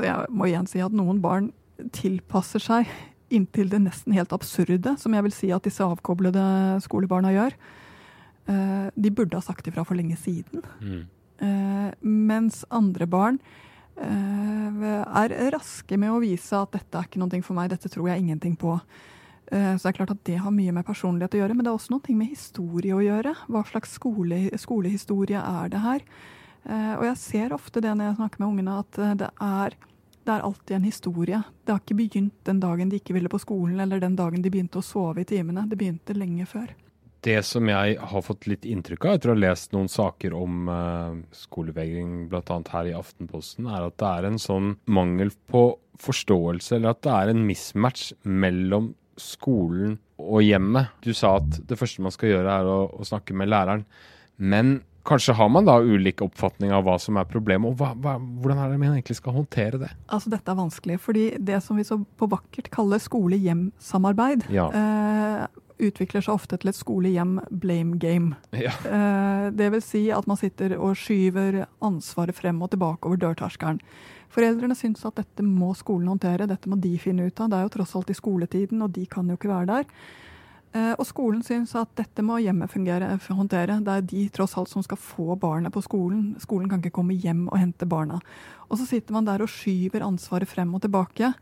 Jeg 0.00 0.32
må 0.32 0.48
igjen 0.48 0.68
si 0.70 0.80
at 0.80 0.94
noen 0.94 1.20
barn 1.24 1.50
tilpasser 1.92 2.62
seg 2.62 2.90
inntil 3.32 3.70
det 3.72 3.80
nesten 3.86 4.14
helt 4.16 4.32
absurde, 4.34 4.94
som 5.00 5.14
jeg 5.16 5.26
vil 5.26 5.34
si 5.34 5.50
at 5.54 5.64
disse 5.64 5.84
avkoblede 5.84 6.42
skolebarna 6.84 7.32
gjør. 7.34 7.56
Eh, 8.50 8.86
de 8.94 9.12
burde 9.14 9.38
ha 9.38 9.44
sagt 9.44 9.68
ifra 9.70 9.84
for 9.88 9.98
lenge 9.98 10.18
siden. 10.20 10.64
Mm. 10.82 11.02
Eh, 11.42 11.88
mens 12.02 12.62
andre 12.70 13.08
barn 13.10 13.38
eh, 13.96 14.82
er 14.82 15.36
raske 15.54 15.98
med 16.00 16.12
å 16.12 16.20
vise 16.22 16.58
at 16.58 16.74
dette 16.76 16.98
er 16.98 17.08
ikke 17.08 17.22
noe 17.22 17.42
for 17.42 17.56
meg, 17.58 17.72
dette 17.72 17.90
tror 17.92 18.10
jeg 18.10 18.24
ingenting 18.24 18.58
på. 18.58 18.76
Så 19.52 19.82
det 19.84 19.90
er 19.90 19.96
klart 19.98 20.12
at 20.14 20.20
det 20.24 20.38
har 20.40 20.52
mye 20.54 20.72
med 20.72 20.86
personlighet 20.86 21.34
å 21.36 21.40
gjøre, 21.42 21.52
men 21.52 21.66
det 21.66 21.68
er 21.68 21.76
også 21.76 21.92
noe 21.92 22.14
med 22.16 22.30
historie 22.30 22.94
å 22.96 23.02
gjøre. 23.04 23.34
Hva 23.52 23.60
slags 23.68 23.90
skole, 23.98 24.46
skolehistorie 24.56 25.36
er 25.36 25.68
det 25.68 25.82
her? 25.82 26.06
Eh, 26.68 26.92
og 26.98 27.06
jeg 27.08 27.18
ser 27.18 27.54
ofte 27.56 27.82
det 27.82 27.94
når 27.96 28.10
jeg 28.12 28.20
snakker 28.20 28.42
med 28.42 28.50
ungene, 28.52 28.76
at 28.84 29.00
eh, 29.02 29.16
det 29.18 29.30
er, 29.42 29.76
det 30.22 30.34
er 30.34 30.46
alltid 30.46 30.76
en 30.76 30.86
historie. 30.86 31.42
Det 31.64 31.74
har 31.74 31.82
ikke 31.82 31.98
begynt 31.98 32.38
den 32.48 32.62
dagen 32.62 32.92
de 32.92 33.00
ikke 33.00 33.16
ville 33.16 33.32
på 33.32 33.40
skolen, 33.42 33.80
eller 33.82 34.02
den 34.02 34.16
dagen 34.18 34.44
de 34.44 34.52
begynte 34.52 34.80
å 34.80 34.86
sove 34.86 35.24
i 35.24 35.28
timene. 35.28 35.66
Det 35.70 35.78
begynte 35.80 36.16
lenge 36.16 36.46
før. 36.50 36.70
Det 37.22 37.38
som 37.46 37.68
jeg 37.70 37.98
har 38.02 38.22
fått 38.26 38.48
litt 38.50 38.64
inntrykk 38.66 39.04
av 39.06 39.16
etter 39.16 39.30
å 39.30 39.34
ha 39.36 39.42
lest 39.44 39.74
noen 39.74 39.86
saker 39.90 40.34
om 40.34 40.66
uh, 40.66 41.20
skolevegring, 41.38 42.24
bl.a. 42.32 42.56
her 42.72 42.88
i 42.90 42.96
Aftenposten, 42.98 43.68
er 43.70 43.86
at 43.86 43.94
det 44.02 44.08
er 44.08 44.26
en 44.26 44.40
sånn 44.42 44.72
mangel 44.90 45.30
på 45.52 45.68
forståelse, 46.02 46.80
eller 46.80 46.96
at 46.96 47.04
det 47.06 47.12
er 47.14 47.30
en 47.30 47.44
mismatch 47.46 48.08
mellom 48.26 48.90
skolen 49.22 50.00
og 50.18 50.42
hjemmet. 50.42 50.90
Du 51.06 51.12
sa 51.14 51.36
at 51.38 51.60
det 51.68 51.78
første 51.78 52.02
man 52.02 52.14
skal 52.14 52.32
gjøre, 52.32 52.58
er 52.58 52.72
å, 52.72 52.80
å 52.90 53.06
snakke 53.06 53.36
med 53.38 53.52
læreren. 53.52 53.86
Men 54.42 54.80
Kanskje 55.04 55.34
har 55.34 55.48
man 55.50 55.66
da 55.66 55.80
ulik 55.82 56.22
oppfatning 56.22 56.70
av 56.74 56.84
hva 56.86 56.94
som 57.02 57.16
er 57.18 57.26
problemet, 57.26 57.72
og 57.72 57.80
hva, 57.80 57.90
hva, 57.98 58.14
hvordan 58.20 58.60
er 58.62 58.70
det 58.70 58.78
man 58.78 58.94
egentlig 58.94 59.18
skal 59.18 59.34
håndtere 59.34 59.80
det? 59.82 59.90
Altså 60.06 60.30
Dette 60.30 60.52
er 60.52 60.60
vanskelig, 60.60 61.00
fordi 61.02 61.24
det 61.42 61.58
som 61.64 61.80
vi 61.80 61.86
så 61.86 61.98
på 61.98 62.28
vakkert 62.30 62.70
kaller 62.74 63.02
skole-hjem-samarbeid, 63.02 64.46
ja. 64.54 64.68
eh, 64.70 65.60
utvikler 65.82 66.22
seg 66.22 66.36
ofte 66.36 66.60
til 66.62 66.70
et 66.70 66.78
skole-hjem-blame 66.78 67.98
game. 68.02 68.38
Ja. 68.54 68.76
Eh, 68.86 69.50
det 69.58 69.72
vil 69.74 69.82
si 69.82 70.06
at 70.14 70.30
man 70.30 70.38
sitter 70.38 70.76
og 70.78 70.94
skyver 70.98 71.64
ansvaret 71.82 72.38
frem 72.38 72.62
og 72.62 72.70
tilbake 72.70 73.10
over 73.10 73.18
dørterskelen. 73.26 73.82
Foreldrene 74.32 74.76
syns 74.78 75.02
at 75.04 75.18
dette 75.18 75.44
må 75.44 75.74
skolen 75.76 76.08
håndtere, 76.08 76.48
dette 76.48 76.70
må 76.70 76.78
de 76.80 76.94
finne 77.02 77.26
ut 77.26 77.40
av. 77.42 77.50
Det 77.50 77.58
er 77.58 77.66
jo 77.66 77.74
tross 77.74 77.98
alt 77.98 78.12
i 78.14 78.16
skoletiden, 78.16 78.84
og 78.86 78.94
de 78.94 79.04
kan 79.10 79.26
jo 79.28 79.36
ikke 79.36 79.50
være 79.50 79.72
der. 79.74 80.12
Eh, 80.72 80.94
og 80.96 81.04
skolen 81.04 81.42
syns 81.44 81.74
at 81.76 81.90
dette 81.98 82.24
må 82.24 82.38
hjemmet 82.40 82.72
håndtere. 82.72 83.76
Det 83.84 83.92
er 83.92 84.06
de 84.08 84.22
tross 84.32 84.56
alt 84.56 84.70
som 84.72 84.84
skal 84.84 84.96
få 84.96 85.36
barnet 85.36 85.72
på 85.74 85.82
skolen. 85.84 86.32
Skolen 86.40 86.70
kan 86.70 86.80
ikke 86.80 86.96
komme 86.96 87.16
hjem 87.16 87.44
og 87.50 87.58
hente 87.60 87.88
barna. 87.88 88.20
Og 88.70 88.80
så 88.80 88.86
sitter 88.88 89.12
man 89.12 89.28
der 89.28 89.44
og 89.44 89.52
skyver 89.52 90.04
ansvaret 90.06 90.48
frem 90.48 90.72
og 90.72 90.80
tilbake, 90.80 91.34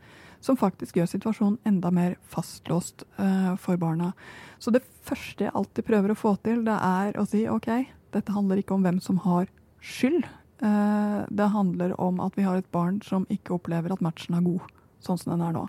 som 0.43 0.57
faktisk 0.59 0.97
gjør 0.97 1.07
situasjonen 1.07 1.59
enda 1.69 1.91
mer 1.93 2.17
fastlåst 2.27 3.05
uh, 3.21 3.55
for 3.61 3.79
barna. 3.79 4.11
Så 4.59 4.73
det 4.73 4.81
første 5.05 5.45
jeg 5.45 5.55
alltid 5.55 5.87
prøver 5.87 6.11
å 6.11 6.17
få 6.17 6.33
til, 6.43 6.65
det 6.65 6.75
er 6.75 7.15
å 7.15 7.23
si 7.29 7.45
OK, 7.47 7.69
dette 8.11 8.35
handler 8.35 8.59
ikke 8.59 8.75
om 8.75 8.83
hvem 8.83 8.99
som 8.99 9.21
har 9.23 9.47
skyld. 9.79 10.25
Uh, 10.59 11.23
det 11.31 11.53
handler 11.53 11.95
om 12.01 12.19
at 12.25 12.35
vi 12.35 12.43
har 12.49 12.59
et 12.59 12.71
barn 12.73 12.99
som 13.05 13.23
ikke 13.31 13.55
opplever 13.55 13.93
at 13.93 14.03
matchen 14.03 14.35
er 14.35 14.43
god, 14.43 14.67
sånn 14.99 15.21
som 15.21 15.37
den 15.37 15.45
er 15.45 15.55
nå. 15.55 15.67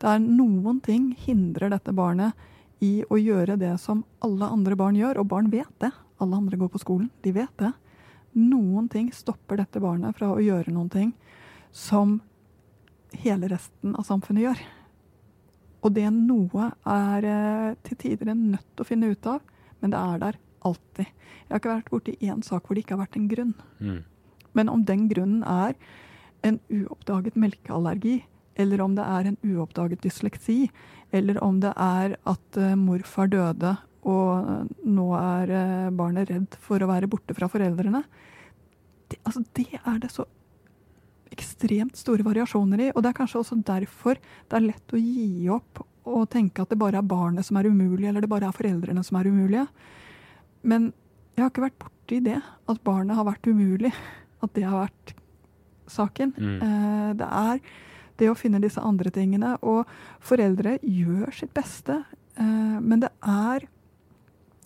Det 0.00 0.12
er 0.12 0.22
noen 0.22 0.78
ting 0.84 1.10
hindrer 1.26 1.72
dette 1.72 1.96
barnet 1.96 2.36
i 2.80 3.04
å 3.08 3.18
gjøre 3.20 3.58
det 3.60 3.74
som 3.80 4.02
alle 4.24 4.48
andre 4.48 4.76
barn 4.78 4.96
gjør, 4.96 5.20
og 5.20 5.28
barn 5.30 5.50
vet 5.52 5.72
det. 5.82 5.92
Alle 6.20 6.36
andre 6.36 6.58
går 6.60 6.70
på 6.72 6.80
skolen, 6.80 7.10
de 7.24 7.32
vet 7.36 7.52
det. 7.60 7.72
Noen 8.36 8.88
ting 8.88 9.10
stopper 9.12 9.60
dette 9.60 9.82
barnet 9.82 10.16
fra 10.16 10.30
å 10.32 10.42
gjøre 10.42 10.72
noen 10.72 10.90
ting 10.92 11.14
som 11.74 12.18
hele 13.20 13.50
resten 13.50 13.96
av 13.98 14.06
samfunnet 14.06 14.46
gjør. 14.46 14.62
Og 15.80 15.94
det 15.96 16.06
noe 16.12 16.70
er 16.84 17.26
eh, 17.26 17.74
til 17.86 17.98
tider 18.00 18.32
en 18.32 18.50
nødt 18.54 18.68
til 18.74 18.84
å 18.84 18.88
finne 18.88 19.10
ut 19.10 19.28
av, 19.28 19.40
men 19.80 19.92
det 19.92 20.00
er 20.00 20.22
der 20.24 20.38
alltid. 20.68 21.08
Jeg 21.08 21.50
har 21.50 21.62
ikke 21.62 21.74
vært 21.74 21.92
borti 21.92 22.16
én 22.20 22.42
sak 22.44 22.66
hvor 22.66 22.76
det 22.76 22.84
ikke 22.84 22.96
har 22.96 23.04
vært 23.06 23.16
en 23.18 23.30
grunn. 23.30 23.54
Mm. 23.80 24.00
Men 24.56 24.72
om 24.72 24.84
den 24.84 25.06
grunnen 25.10 25.44
er 25.46 25.76
en 26.46 26.60
uoppdaget 26.68 27.38
melkeallergi, 27.40 28.20
eller 28.60 28.82
om 28.84 28.96
det 28.96 29.06
er 29.06 29.30
en 29.30 29.38
uoppdaget 29.46 30.02
dysleksi, 30.04 30.58
eller 31.12 31.38
om 31.44 31.60
det 31.62 31.72
er 31.74 32.16
at 32.28 32.58
uh, 32.58 32.74
morfar 32.78 33.30
døde 33.30 33.76
og 34.08 34.66
nå 34.86 35.06
er 35.18 35.52
uh, 35.52 35.94
barnet 35.94 36.30
redd 36.30 36.58
for 36.62 36.80
å 36.80 36.88
være 36.90 37.10
borte 37.10 37.36
fra 37.36 37.48
foreldrene. 37.50 38.02
Det, 39.10 39.18
altså, 39.24 39.42
det 39.58 39.66
er 39.80 39.98
det 40.02 40.12
så 40.14 40.26
ekstremt 41.30 41.98
store 41.98 42.24
variasjoner 42.26 42.86
i. 42.86 42.90
Og 42.94 43.02
det 43.02 43.12
er 43.12 43.18
kanskje 43.20 43.42
også 43.42 43.60
derfor 43.66 44.18
det 44.18 44.56
er 44.56 44.66
lett 44.66 44.94
å 44.94 45.00
gi 45.00 45.48
opp 45.52 45.82
og 46.10 46.24
tenke 46.32 46.64
at 46.64 46.72
det 46.72 46.80
bare 46.80 46.98
er 46.98 47.06
barnet 47.06 47.46
som 47.46 47.58
er 47.60 47.68
umulig, 47.70 48.08
eller 48.08 48.24
det 48.24 48.30
bare 48.30 48.48
er 48.48 48.56
foreldrene 48.56 49.04
som 49.06 49.18
er 49.20 49.28
umulige. 49.30 49.66
Men 50.66 50.90
jeg 51.36 51.44
har 51.44 51.52
ikke 51.52 51.66
vært 51.68 51.82
borti 51.84 52.18
det, 52.24 52.40
at 52.40 52.82
barnet 52.86 53.18
har 53.18 53.28
vært 53.28 53.46
umulig. 53.46 53.92
At 54.40 54.54
det 54.56 54.64
har 54.66 54.86
vært 54.88 55.14
saken. 55.90 56.32
Mm. 56.34 56.58
Det 57.20 57.28
er 57.28 57.60
det 58.20 58.30
å 58.30 58.38
finne 58.38 58.62
disse 58.62 58.82
andre 58.84 59.12
tingene. 59.14 59.56
Og 59.66 59.88
foreldre 60.24 60.78
gjør 60.84 61.32
sitt 61.34 61.54
beste, 61.56 62.02
eh, 62.36 62.78
men 62.80 63.04
det 63.04 63.12
er 63.26 63.68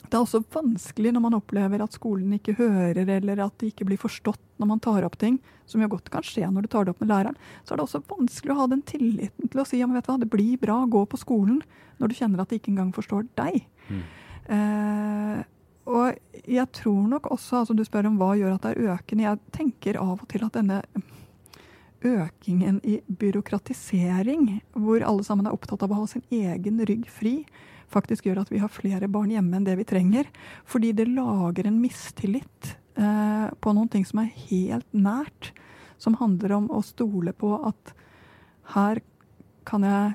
det 0.04 0.18
er 0.18 0.23
også 0.28 0.44
vanskelig 0.52 1.11
når 1.14 1.23
man 1.25 1.34
opplever 1.38 1.82
at 1.82 1.94
skolen 1.96 2.37
ikke 2.37 2.52
hører, 2.58 3.08
eller 3.16 3.40
at 3.42 3.56
de 3.58 3.70
ikke 3.73 3.87
blir 3.88 3.99
forstått 3.99 4.42
når 4.62 4.68
man 4.70 4.82
tar 4.84 5.06
opp 5.06 5.16
ting, 5.18 5.40
som 5.66 5.82
jo 5.82 5.88
godt 5.90 6.11
kan 6.12 6.23
skje 6.23 6.46
når 6.52 6.66
du 6.66 6.70
tar 6.70 6.87
det 6.87 6.92
opp 6.92 7.00
med 7.02 7.11
læreren. 7.11 7.38
Så 7.64 7.75
er 7.75 7.80
det 7.80 7.87
også 7.87 8.02
vanskelig 8.12 8.54
å 8.54 8.58
ha 8.61 8.68
den 8.70 8.84
tilliten 8.87 9.50
til 9.50 9.62
å 9.62 9.64
si 9.66 9.80
ja, 9.80 9.88
vet 9.90 10.06
du 10.06 10.12
hva, 10.12 10.20
det 10.20 10.30
blir 10.30 10.61
bra, 10.61 10.76
gå 10.87 11.02
på 11.11 11.18
skolen, 11.18 11.62
når 11.99 12.12
du 12.12 12.16
kjenner 12.20 12.44
at 12.44 12.52
de 12.52 12.61
ikke 12.61 12.70
engang 12.75 12.92
forstår 12.94 13.26
deg. 13.40 13.64
Mm. 13.88 14.04
Eh, 14.54 15.42
og 15.90 16.46
jeg 16.49 16.68
tror 16.78 17.02
nok 17.11 17.28
også, 17.34 17.64
altså 17.64 17.76
du 17.76 17.82
spør 17.84 18.12
om 18.12 18.20
hva 18.20 18.32
gjør 18.38 18.54
at 18.54 18.68
det 18.68 18.75
er 18.75 18.94
økende, 18.94 19.26
jeg 19.26 19.42
tenker 19.56 20.00
av 20.00 20.16
og 20.18 20.28
til 20.30 20.46
at 20.46 20.56
denne 20.56 20.80
økingen 22.04 22.80
i 22.84 22.99
byråkratisering, 23.06 24.61
hvor 24.76 25.04
alle 25.04 25.25
sammen 25.26 25.49
er 25.49 25.56
opptatt 25.56 25.82
av 25.84 25.92
å 25.92 26.02
ha 26.02 26.08
sin 26.11 26.25
egen 26.30 26.82
rygg 26.87 27.08
fri, 27.11 27.38
faktisk 27.90 28.28
gjør 28.28 28.42
at 28.42 28.52
vi 28.52 28.61
har 28.62 28.73
flere 28.73 29.08
barn 29.11 29.32
hjemme 29.32 29.58
enn 29.58 29.66
det 29.66 29.76
vi 29.80 29.87
trenger. 29.88 30.28
Fordi 30.68 30.92
det 30.96 31.08
lager 31.11 31.68
en 31.68 31.80
mistillit 31.82 32.75
eh, 32.99 33.49
på 33.49 33.75
noen 33.76 33.90
ting 33.92 34.06
som 34.08 34.23
er 34.23 34.32
helt 34.49 34.88
nært. 34.92 35.52
Som 35.99 36.18
handler 36.20 36.56
om 36.58 36.70
å 36.75 36.82
stole 36.84 37.32
på 37.37 37.54
at 37.64 37.94
her 38.75 39.00
kan 39.68 39.84
jeg 39.87 40.14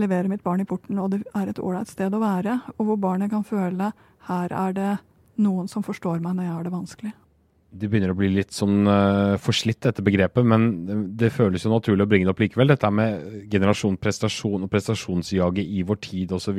levere 0.00 0.30
mitt 0.30 0.42
barn 0.42 0.62
i 0.62 0.68
porten, 0.68 0.98
og 1.02 1.12
det 1.12 1.22
er 1.36 1.50
et 1.50 1.60
ålreit 1.60 1.90
sted 1.90 2.14
å 2.14 2.22
være, 2.22 2.60
og 2.78 2.86
hvor 2.86 3.00
barnet 3.02 3.32
kan 3.32 3.46
føle 3.46 3.90
her 4.28 4.54
er 4.54 4.76
det 4.76 4.92
noen 5.40 5.68
som 5.70 5.84
forstår 5.84 6.22
meg 6.22 6.36
når 6.36 6.46
jeg 6.46 6.54
har 6.54 6.66
det 6.66 6.74
vanskelig. 6.74 7.12
Det 7.70 7.86
begynner 7.86 8.10
å 8.10 8.18
bli 8.18 8.32
litt 8.32 8.50
sånn 8.50 8.82
uh, 8.90 9.36
forslitt, 9.38 9.78
dette 9.84 10.02
begrepet, 10.02 10.42
men 10.42 10.64
det, 11.18 11.30
føles 11.30 11.62
jo 11.62 11.70
naturlig 11.70 12.02
å 12.02 12.10
bringe 12.10 12.26
det 12.26 12.32
opp 12.32 12.42
likevel. 12.42 12.72
Dette 12.72 12.90
med 12.90 13.44
generasjon 13.52 13.98
prestasjon 14.02 14.66
og 14.66 14.72
prestasjonsjaget 14.72 15.70
i 15.78 15.84
vår 15.86 16.00
tid 16.02 16.34
osv. 16.34 16.58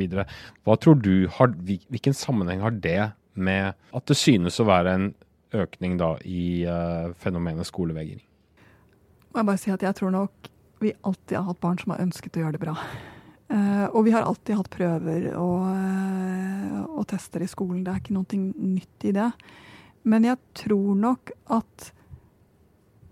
Hva 0.64 0.78
tror 0.80 0.96
du, 1.04 1.28
Hvilken 1.28 2.16
sammenheng 2.16 2.64
har 2.64 2.72
det 2.72 3.12
med 3.34 3.76
at 3.92 4.08
det 4.08 4.16
synes 4.16 4.56
å 4.60 4.68
være 4.68 4.96
en 4.96 5.10
økning 5.52 5.98
da 6.00 6.14
i 6.24 6.64
uh, 6.64 7.12
fenomenet 7.20 7.68
skolevegring? 7.68 8.22
Må 9.32 9.42
jeg 9.42 9.48
bare 9.48 9.60
si 9.60 9.72
at 9.72 9.84
jeg 9.84 9.96
tror 10.00 10.12
nok 10.16 10.52
vi 10.82 10.92
alltid 11.06 11.36
har 11.38 11.46
hatt 11.46 11.60
barn 11.62 11.78
som 11.78 11.94
har 11.94 12.02
ønsket 12.02 12.36
å 12.36 12.46
gjøre 12.46 12.56
det 12.56 12.62
bra. 12.64 12.74
Uh, 13.52 13.86
og 13.92 14.06
vi 14.06 14.14
har 14.14 14.24
alltid 14.24 14.56
hatt 14.58 14.72
prøver 14.72 15.28
og, 15.36 15.68
og, 16.88 17.04
tester 17.10 17.44
i 17.44 17.50
skolen. 17.50 17.84
Det 17.84 17.92
er 17.92 18.00
ikke 18.00 18.16
noe 18.16 18.40
nytt 18.40 19.06
i 19.08 19.12
det. 19.16 19.28
Men 20.02 20.26
jeg 20.26 20.38
tror 20.64 20.94
nok 20.98 21.32
at 21.52 21.92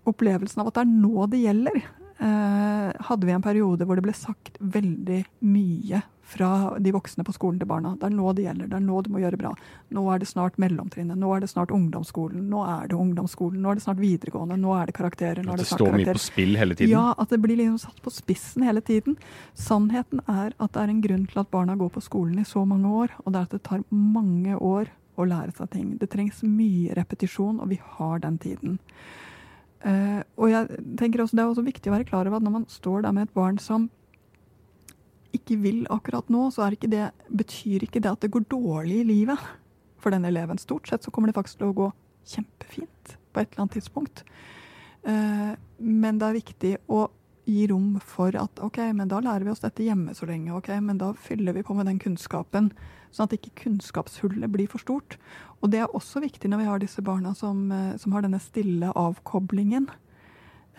opplevelsen 0.09 0.63
av 0.63 0.71
at 0.71 0.79
det 0.79 0.85
er 0.85 0.93
nå 0.93 1.27
det 1.31 1.43
gjelder, 1.43 1.83
uh, 2.21 2.89
hadde 3.09 3.27
vi 3.27 3.35
en 3.35 3.45
periode 3.45 3.85
hvor 3.87 3.99
det 3.99 4.05
ble 4.07 4.15
sagt 4.17 4.57
veldig 4.59 5.21
mye 5.45 6.01
fra 6.31 6.77
de 6.79 6.93
voksne 6.95 7.25
på 7.27 7.33
skolen 7.35 7.59
til 7.59 7.67
barna. 7.67 7.91
Det 7.99 8.07
er 8.07 8.13
nå 8.15 8.31
det 8.35 8.45
gjelder, 8.45 8.69
det 8.71 8.77
er 8.77 8.83
nå 8.85 9.01
du 9.03 9.09
må 9.11 9.19
gjøre 9.19 9.39
bra. 9.41 9.51
Nå 9.91 10.03
er 10.13 10.21
det 10.21 10.29
snart 10.29 10.55
mellomtrinnet, 10.61 11.19
nå 11.19 11.31
er 11.35 11.43
det 11.43 11.49
snart 11.51 11.73
ungdomsskolen, 11.75 12.45
nå 12.51 12.61
er 12.63 12.87
det 12.87 12.95
ungdomsskolen, 12.95 13.59
nå 13.59 13.73
er 13.73 13.79
det 13.79 13.83
snart 13.83 13.99
videregående, 13.99 14.55
nå 14.61 14.77
er 14.77 14.87
det 14.87 14.95
karakterer. 14.95 15.43
Nå 15.43 15.57
at 15.57 15.59
det, 15.59 15.67
det 15.67 15.73
står 15.73 15.97
mye 15.97 16.15
på 16.15 16.23
spill 16.23 16.55
hele 16.59 16.77
tiden? 16.77 16.93
Ja, 16.93 17.09
at 17.19 17.35
det 17.35 17.41
blir 17.43 17.59
liksom 17.59 17.81
satt 17.83 17.99
på 18.05 18.15
spissen 18.15 18.63
hele 18.67 18.83
tiden. 18.85 19.19
Sannheten 19.59 20.23
er 20.23 20.55
at 20.55 20.71
det 20.71 20.85
er 20.85 20.95
en 20.95 21.03
grunn 21.03 21.27
til 21.27 21.43
at 21.43 21.51
barna 21.51 21.75
går 21.79 21.91
på 21.97 22.05
skolen 22.05 22.39
i 22.39 22.47
så 22.47 22.63
mange 22.69 22.95
år, 23.03 23.19
og 23.25 23.33
det 23.33 23.41
er 23.41 23.49
at 23.49 23.57
det 23.57 23.63
tar 23.67 23.83
mange 23.91 24.55
år 24.55 24.87
å 25.19 25.27
lære 25.27 25.53
seg 25.57 25.71
ting. 25.73 25.87
Det 25.99 26.09
trengs 26.13 26.41
mye 26.47 26.95
repetisjon, 26.97 27.59
og 27.61 27.71
vi 27.71 27.79
har 27.97 28.21
den 28.23 28.37
tiden. 28.41 28.77
Uh, 29.81 30.21
og 30.37 30.51
jeg 30.51 30.83
tenker 30.99 31.23
også 31.23 31.33
Det 31.33 31.41
er 31.41 31.49
også 31.49 31.63
viktig 31.65 31.89
å 31.89 31.95
være 31.95 32.05
klar 32.05 32.27
over 32.29 32.37
at 32.37 32.45
når 32.45 32.53
man 32.53 32.67
står 32.69 33.01
der 33.01 33.15
med 33.17 33.25
et 33.25 33.33
barn 33.33 33.55
som 33.57 33.87
ikke 35.33 35.57
vil 35.63 35.79
akkurat 35.89 36.27
nå, 36.29 36.49
så 36.53 36.67
ikke 36.69 36.91
det, 36.91 37.07
betyr 37.31 37.87
ikke 37.87 38.01
det 38.03 38.11
at 38.11 38.21
det 38.21 38.29
går 38.35 38.45
dårlig 38.51 38.99
i 39.01 39.07
livet 39.07 39.41
for 40.01 40.13
den 40.13 40.27
eleven. 40.27 40.59
Stort 40.61 40.89
sett 40.89 41.03
så 41.03 41.11
kommer 41.11 41.31
det 41.31 41.37
faktisk 41.37 41.61
til 41.61 41.71
å 41.71 41.77
gå 41.77 41.87
kjempefint 42.29 43.15
på 43.31 43.41
et 43.41 43.47
eller 43.47 43.63
annet 43.63 43.77
tidspunkt. 43.79 44.23
Uh, 45.07 45.55
men 45.79 46.19
det 46.21 46.27
er 46.27 46.37
viktig 46.37 46.73
å 46.91 47.07
gi 47.49 47.65
rom 47.71 47.95
for 48.05 48.35
at 48.37 48.61
ok, 48.61 48.79
men 48.93 49.09
da 49.09 49.21
lærer 49.23 49.47
vi 49.47 49.53
oss 49.53 49.63
dette 49.63 49.85
hjemme 49.85 50.13
så 50.13 50.27
lenge. 50.29 50.53
ok, 50.53 50.69
Men 50.79 50.97
da 50.97 51.13
fyller 51.13 51.53
vi 51.53 51.63
på 51.63 51.73
med 51.73 51.85
den 51.85 51.99
kunnskapen, 51.99 52.71
sånn 53.11 53.27
at 53.27 53.37
ikke 53.37 53.55
kunnskapshullet 53.65 54.51
blir 54.51 54.69
for 54.71 54.83
stort. 54.83 55.17
Og 55.61 55.71
det 55.73 55.83
er 55.83 55.95
også 55.95 56.23
viktig 56.23 56.49
når 56.49 56.63
vi 56.63 56.69
har 56.71 56.81
disse 56.81 57.03
barna 57.05 57.35
som, 57.37 57.67
uh, 57.71 57.95
som 58.01 58.15
har 58.15 58.25
denne 58.25 58.41
stille 58.41 58.91
avkoblingen. 58.97 59.89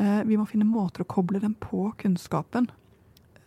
Uh, 0.01 0.23
vi 0.27 0.39
må 0.41 0.49
finne 0.49 0.69
måter 0.69 1.05
å 1.05 1.11
koble 1.13 1.43
dem 1.43 1.55
på 1.61 1.91
kunnskapen. 2.01 2.71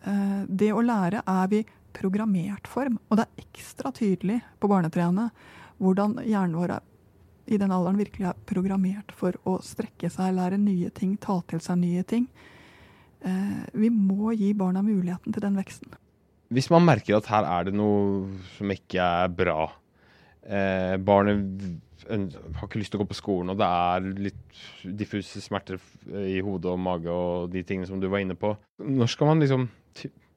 Eh, 0.06 0.42
det 0.48 0.70
å 0.72 0.84
lære 0.84 1.22
er 1.26 1.48
vi 1.50 1.62
programmert 1.96 2.68
for, 2.70 2.90
og 3.08 3.18
det 3.18 3.24
er 3.24 3.46
ekstra 3.46 3.90
tydelig 3.96 4.40
på 4.60 4.68
barnetrinnet 4.70 5.46
hvordan 5.82 6.18
hjernen 6.22 6.58
vår 6.60 6.76
i 7.46 7.58
den 7.60 7.72
alderen 7.72 7.98
virkelig 8.00 8.28
er 8.30 8.44
programmert 8.48 9.12
for 9.14 9.36
å 9.46 9.58
strekke 9.62 10.10
seg, 10.10 10.34
lære 10.34 10.58
nye 10.58 10.90
ting, 10.94 11.14
ta 11.22 11.38
til 11.46 11.62
seg 11.62 11.78
nye 11.82 12.02
ting. 12.06 12.26
Eh, 13.22 13.62
vi 13.74 13.90
må 13.90 14.34
gi 14.34 14.52
barna 14.54 14.82
muligheten 14.82 15.34
til 15.34 15.44
den 15.44 15.58
veksten. 15.58 15.94
Hvis 16.52 16.70
man 16.70 16.86
merker 16.86 17.18
at 17.18 17.28
her 17.30 17.46
er 17.48 17.66
det 17.66 17.74
noe 17.74 18.28
som 18.56 18.70
ikke 18.70 19.02
er 19.02 19.32
bra, 19.34 19.66
eh, 20.46 20.94
barnet 21.02 21.64
har 22.06 22.68
ikke 22.68 22.78
lyst 22.78 22.92
til 22.94 23.00
å 23.00 23.02
gå 23.02 23.08
på 23.10 23.18
skolen, 23.18 23.50
og 23.50 23.58
det 23.58 23.66
er 23.66 24.06
litt 24.28 24.60
diffuse 24.98 25.40
smerter 25.42 25.80
i 26.22 26.38
hodet 26.44 26.70
og 26.70 26.78
mage 26.78 27.10
og 27.10 27.50
de 27.50 27.64
tingene 27.66 27.88
som 27.88 27.98
du 28.02 28.06
var 28.12 28.22
inne 28.22 28.36
på. 28.38 28.52
Når 28.78 29.10
skal 29.10 29.32
man 29.32 29.42
liksom 29.42 29.66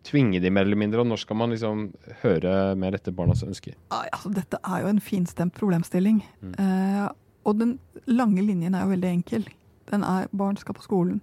tvinge 0.08 0.40
de 0.42 0.50
mer 0.50 0.66
eller 0.66 0.80
mindre, 0.80 1.04
og 1.04 1.10
når 1.12 1.22
skal 1.22 1.38
man 1.38 1.54
liksom 1.54 1.90
høre 2.24 2.54
mer 2.80 2.98
etter 2.98 3.14
barnas 3.16 3.44
ønsker? 3.46 3.76
Altså, 3.94 4.32
dette 4.34 4.60
er 4.64 4.84
jo 4.86 4.92
en 4.94 5.04
finstemt 5.04 5.54
problemstilling. 5.58 6.24
Mm. 6.42 6.54
Eh, 6.64 7.08
og 7.48 7.60
den 7.60 7.78
lange 8.10 8.44
linjen 8.46 8.76
er 8.76 8.86
jo 8.86 8.94
veldig 8.96 9.12
enkel. 9.12 9.50
Den 9.92 10.06
er 10.06 10.30
barn 10.32 10.58
skal 10.60 10.78
på 10.78 10.86
skolen. 10.86 11.20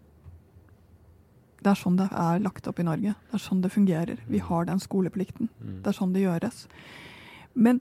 Det 1.62 1.73
er 1.73 1.79
sånn 1.81 1.99
det 1.99 2.07
er 2.12 2.42
lagt 2.45 2.69
opp 2.69 2.81
i 2.81 2.87
Norge. 2.87 3.14
Det 3.29 3.38
er 3.38 3.42
sånn 3.42 3.62
det 3.64 3.73
fungerer. 3.75 4.21
Vi 4.31 4.40
har 4.45 4.69
den 4.69 4.81
skoleplikten. 4.83 5.49
Mm. 5.61 5.77
Det 5.83 5.90
er 5.90 5.97
sånn 5.97 6.14
det 6.14 6.25
gjøres. 6.25 6.66
Men 7.55 7.81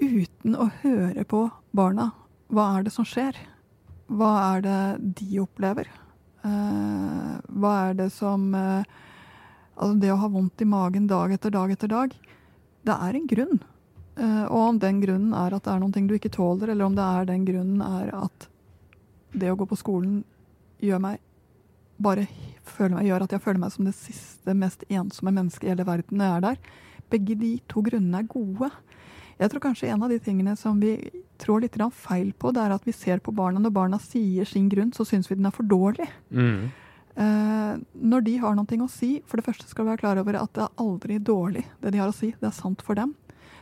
uten 0.00 0.56
å 0.56 0.70
høre 0.82 1.24
på 1.28 1.44
barna, 1.76 2.10
hva 2.52 2.68
er 2.78 2.86
det 2.86 2.94
som 2.94 3.06
skjer? 3.08 3.36
Hva 4.12 4.32
er 4.52 4.64
det 4.64 4.80
de 5.20 5.42
opplever? 5.42 5.88
Eh, 6.42 7.34
hva 7.62 7.72
er 7.86 7.98
det 8.00 8.10
som 8.12 8.50
eh, 8.58 9.00
Altså 9.72 9.94
det 10.02 10.10
å 10.12 10.18
ha 10.20 10.28
vondt 10.28 10.60
i 10.60 10.68
magen 10.68 11.06
dag 11.08 11.32
etter 11.32 11.50
dag 11.50 11.70
etter 11.72 11.88
dag, 11.88 12.12
det 12.84 12.92
er 12.92 13.16
en 13.16 13.24
grunn. 13.26 13.62
Uh, 14.20 14.44
og 14.44 14.58
om 14.60 14.78
den 14.78 14.98
grunnen 15.00 15.32
er 15.32 15.54
at 15.56 15.64
det 15.64 15.72
er 15.72 15.80
noe 15.80 16.02
du 16.06 16.12
ikke 16.14 16.30
tåler, 16.30 16.68
eller 16.74 16.84
om 16.84 16.94
det 16.94 17.06
er 17.06 17.28
den 17.30 17.46
grunnen 17.48 17.80
er 17.80 18.10
at 18.18 18.46
det 19.32 19.48
å 19.48 19.56
gå 19.56 19.64
på 19.70 19.78
skolen 19.80 20.18
gjør 20.84 21.00
meg 21.00 21.22
bare 22.02 22.26
meg, 22.78 23.06
gjør 23.06 23.24
at 23.26 23.34
jeg 23.34 23.42
føler 23.42 23.60
meg 23.62 23.74
som 23.74 23.86
det 23.88 23.94
siste, 23.96 24.54
mest 24.54 24.84
ensomme 24.88 25.34
mennesket 25.34 25.68
i 25.68 25.72
hele 25.72 25.86
verden 25.88 26.18
når 26.18 26.28
jeg 26.28 26.36
er 26.36 26.46
der. 26.46 26.72
Begge 27.12 27.36
de 27.38 27.52
to 27.68 27.82
grunnene 27.84 28.22
er 28.22 28.30
gode. 28.30 28.70
Jeg 29.40 29.50
tror 29.50 29.64
kanskje 29.64 29.88
en 29.90 30.04
av 30.04 30.12
de 30.12 30.20
tingene 30.22 30.54
som 30.56 30.78
vi 30.80 30.94
trår 31.42 31.64
litt 31.64 31.78
feil 31.96 32.32
på, 32.32 32.52
det 32.52 32.62
er 32.62 32.74
at 32.76 32.86
vi 32.86 32.94
ser 32.94 33.18
på 33.18 33.34
barna 33.34 33.58
når 33.58 33.74
barna 33.74 33.98
sier 33.98 34.46
sin 34.46 34.68
grunn, 34.68 34.92
så 34.92 35.04
syns 35.04 35.30
vi 35.30 35.36
den 35.36 35.46
er 35.46 35.54
for 35.54 35.66
dårlig. 35.66 36.06
Mm. 36.30 36.70
Eh, 37.14 37.72
når 37.92 38.20
de 38.24 38.36
har 38.40 38.54
noe 38.56 38.84
å 38.84 38.88
si, 38.88 39.20
for 39.26 39.36
det 39.36 39.46
første 39.48 39.66
skal 39.68 39.84
du 39.84 39.90
være 39.92 40.02
klar 40.04 40.20
over 40.22 40.38
at 40.38 40.52
det 40.54 40.62
er 40.64 40.84
aldri 40.84 41.18
dårlig, 41.18 41.64
det 41.82 41.92
de 41.92 42.00
har 42.00 42.12
å 42.12 42.16
si. 42.16 42.32
Det 42.38 42.48
er 42.48 42.56
sant 42.56 42.84
for 42.84 42.94
dem. 42.94 43.16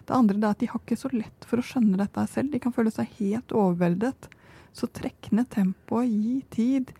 Det 0.07 0.17
andre 0.17 0.39
er 0.39 0.51
at 0.51 0.61
de 0.61 0.69
har 0.71 0.81
ikke 0.83 0.99
så 0.99 1.11
lett 1.15 1.47
for 1.49 1.61
å 1.61 1.65
skjønne 1.65 1.99
dette 2.01 2.27
selv. 2.31 2.53
De 2.53 2.61
kan 2.63 2.75
føle 2.75 2.93
seg 2.95 3.11
helt 3.19 3.53
overveldet. 3.55 4.31
Så 4.77 4.87
trekk 4.95 5.31
ned 5.35 5.49
tempoet, 5.51 6.11
gi 6.11 6.37
tid. 6.53 6.93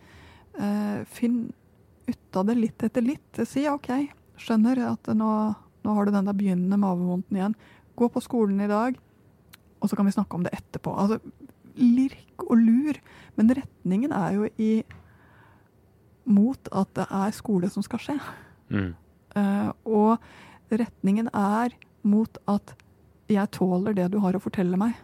Eh, 0.59 1.01
finn 1.07 1.51
ut 2.07 2.39
av 2.39 2.47
det 2.49 2.57
litt 2.57 2.83
etter 2.83 3.05
litt. 3.05 3.41
Si 3.47 3.65
OK, 3.69 3.91
skjønner 4.41 4.81
at 4.89 5.11
nå, 5.17 5.31
nå 5.85 5.95
har 5.97 6.07
du 6.07 6.15
den 6.15 6.29
der 6.29 6.37
begynnende 6.37 6.79
mavevondten 6.81 7.37
igjen. 7.37 7.57
Gå 7.99 8.09
på 8.11 8.23
skolen 8.23 8.61
i 8.63 8.69
dag, 8.71 8.97
og 9.81 9.89
så 9.89 9.97
kan 9.97 10.07
vi 10.07 10.15
snakke 10.15 10.37
om 10.37 10.45
det 10.45 10.53
etterpå. 10.57 10.93
Altså, 10.93 11.19
lirk 11.75 12.45
og 12.47 12.57
lur. 12.59 12.97
Men 13.37 13.53
retningen 13.57 14.13
er 14.15 14.37
jo 14.37 14.49
i 14.61 14.71
mot 16.31 16.71
at 16.71 16.91
det 16.97 17.07
er 17.07 17.35
skole 17.35 17.69
som 17.71 17.83
skal 17.85 18.01
skje. 18.03 18.17
Mm. 18.71 18.91
Uh, 19.35 19.69
og 19.87 20.71
retningen 20.71 21.31
er 21.33 21.75
mot 22.07 22.37
at 22.51 22.75
jeg 23.31 23.51
tåler 23.55 23.95
det 23.95 24.09
du 24.11 24.19
har 24.23 24.35
å 24.35 24.43
fortelle 24.43 24.79
meg. 24.79 24.95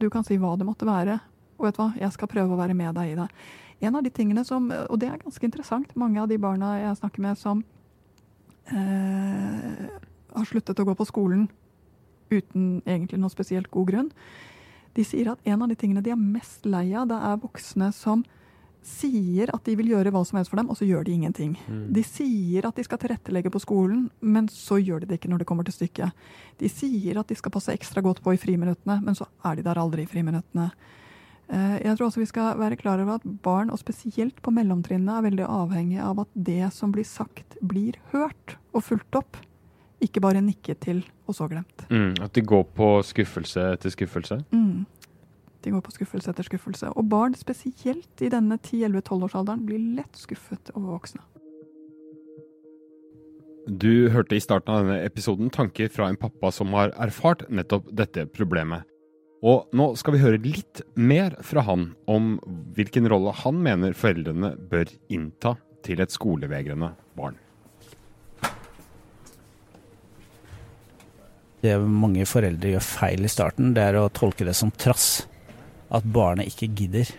Du 0.00 0.08
kan 0.12 0.24
si 0.24 0.38
hva 0.40 0.54
det 0.58 0.66
måtte 0.68 0.88
være, 0.88 1.18
og 1.56 1.66
vet 1.66 1.76
du 1.76 1.82
hva, 1.82 1.90
jeg 1.98 2.14
skal 2.14 2.30
prøve 2.30 2.54
å 2.54 2.60
være 2.60 2.76
med 2.78 2.94
deg 2.96 3.12
i 3.12 3.16
det. 3.18 3.26
En 3.84 3.96
av 3.96 4.02
de 4.02 4.10
tingene 4.10 4.44
som, 4.44 4.70
Og 4.70 4.98
det 4.98 5.08
er 5.10 5.20
ganske 5.20 5.44
interessant. 5.44 5.96
Mange 5.96 6.20
av 6.22 6.28
de 6.28 6.38
barna 6.40 6.78
jeg 6.80 6.98
snakker 7.00 7.20
med 7.20 7.38
som 7.38 7.62
eh, 8.72 9.86
har 10.36 10.48
sluttet 10.48 10.80
å 10.80 10.86
gå 10.86 10.94
på 10.96 11.08
skolen 11.08 11.48
uten 12.30 12.82
egentlig 12.86 13.20
noe 13.22 13.30
spesielt 13.30 13.70
god 13.70 13.90
grunn, 13.90 14.08
de 14.96 15.04
sier 15.04 15.28
at 15.30 15.44
en 15.46 15.62
av 15.62 15.70
de 15.70 15.76
tingene 15.78 16.02
de 16.02 16.10
er 16.10 16.18
mest 16.18 16.64
lei 16.66 16.88
av, 16.96 17.06
det 17.10 17.18
er 17.20 17.38
voksne 17.42 17.92
som 17.94 18.24
sier 18.86 19.50
at 19.54 19.66
de 19.66 19.74
vil 19.78 19.90
gjøre 19.90 20.12
hva 20.14 20.22
som 20.24 20.38
helst 20.38 20.52
for 20.52 20.60
dem, 20.60 20.68
og 20.70 20.78
så 20.78 20.86
gjør 20.86 21.04
de 21.06 21.16
ingenting. 21.16 21.56
Mm. 21.66 21.86
De 21.94 22.04
sier 22.06 22.68
at 22.68 22.76
de 22.78 22.84
skal 22.86 23.00
tilrettelegge 23.02 23.50
på 23.52 23.62
skolen, 23.62 24.06
men 24.22 24.46
så 24.52 24.78
gjør 24.78 25.02
de 25.02 25.10
det 25.10 25.18
ikke 25.18 25.30
når 25.32 25.42
det 25.42 25.48
kommer 25.50 25.66
til 25.66 25.74
stykket. 25.74 26.26
De 26.62 26.70
sier 26.70 27.18
at 27.18 27.26
de 27.28 27.38
skal 27.38 27.54
passe 27.54 27.74
ekstra 27.74 28.04
godt 28.04 28.22
på 28.24 28.36
i 28.36 28.40
friminuttene, 28.40 29.00
men 29.02 29.18
så 29.18 29.26
er 29.46 29.58
de 29.58 29.66
der 29.66 29.80
aldri 29.82 30.06
i 30.06 30.10
friminuttene. 30.10 30.70
Eh, 31.52 31.76
jeg 31.84 31.96
tror 31.96 32.08
også 32.08 32.22
vi 32.22 32.28
skal 32.30 32.58
være 32.58 32.78
klar 32.80 33.02
over 33.02 33.20
at 33.20 33.26
barn, 33.42 33.70
og 33.70 33.78
spesielt 33.82 34.40
på 34.42 34.54
mellomtrinnet, 34.54 35.12
er 35.14 35.26
veldig 35.28 35.46
avhengig 35.46 36.00
av 36.02 36.24
at 36.24 36.32
det 36.34 36.72
som 36.74 36.94
blir 36.94 37.06
sagt, 37.06 37.58
blir 37.62 37.98
hørt 38.12 38.56
og 38.72 38.84
fulgt 38.88 39.18
opp. 39.18 39.38
Ikke 40.02 40.20
bare 40.20 40.44
nikket 40.44 40.82
til 40.84 41.04
og 41.26 41.34
så 41.38 41.48
glemt. 41.48 41.86
Mm, 41.88 42.18
at 42.22 42.34
de 42.36 42.42
går 42.44 42.66
på 42.76 42.90
skuffelse 43.06 43.62
etter 43.76 43.94
skuffelse? 43.94 44.42
Mm 44.52 44.84
de 45.66 45.72
går 45.74 45.82
på 45.82 45.96
skuffelse 45.96 46.30
etter 46.30 46.46
skuffelse. 46.46 46.92
Og 46.94 47.08
barn, 47.10 47.34
spesielt 47.34 48.22
i 48.22 48.30
denne 48.30 48.58
10-11-12-årsalderen, 48.60 49.64
blir 49.66 49.82
lett 49.98 50.18
skuffet 50.18 50.70
over 50.76 50.94
voksne. 50.94 51.24
Du 53.66 54.06
hørte 54.14 54.36
i 54.38 54.42
starten 54.42 54.70
av 54.70 54.84
denne 54.84 55.00
episoden 55.02 55.50
tanker 55.50 55.90
fra 55.90 56.06
en 56.06 56.18
pappa 56.20 56.52
som 56.54 56.70
har 56.78 56.94
erfart 57.02 57.42
nettopp 57.50 57.88
dette 57.98 58.28
problemet. 58.30 58.86
Og 59.44 59.72
nå 59.76 59.90
skal 60.00 60.16
vi 60.16 60.22
høre 60.22 60.40
litt 60.40 60.80
mer 60.96 61.36
fra 61.44 61.66
han 61.66 61.90
om 62.08 62.36
hvilken 62.76 63.08
rolle 63.12 63.34
han 63.42 63.58
mener 63.62 63.96
foreldrene 63.96 64.54
bør 64.70 64.88
innta 65.12 65.56
til 65.86 66.00
et 66.02 66.14
skolevegrende 66.14 66.94
barn. 67.18 67.36
Det 71.64 71.74
mange 71.80 72.26
foreldre 72.28 72.76
gjør 72.76 72.84
feil 72.84 73.26
i 73.26 73.32
starten, 73.32 73.72
det 73.74 73.84
er 73.88 73.98
å 73.98 74.10
tolke 74.14 74.46
det 74.46 74.54
som 74.56 74.70
trass. 74.70 75.26
At 75.92 76.06
barnet 76.06 76.50
ikke 76.50 76.72
gidder. 76.78 77.10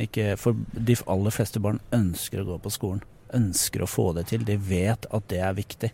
Ikke, 0.00 0.34
for 0.40 0.58
de 0.74 0.96
aller 1.10 1.34
fleste 1.34 1.60
barn 1.62 1.80
ønsker 1.94 2.42
å 2.42 2.48
gå 2.48 2.58
på 2.64 2.72
skolen. 2.72 3.02
Ønsker 3.34 3.84
å 3.84 3.90
få 3.90 4.10
det 4.16 4.26
til. 4.30 4.44
De 4.46 4.56
vet 4.58 5.06
at 5.06 5.28
det 5.30 5.40
er 5.44 5.56
viktig. 5.56 5.90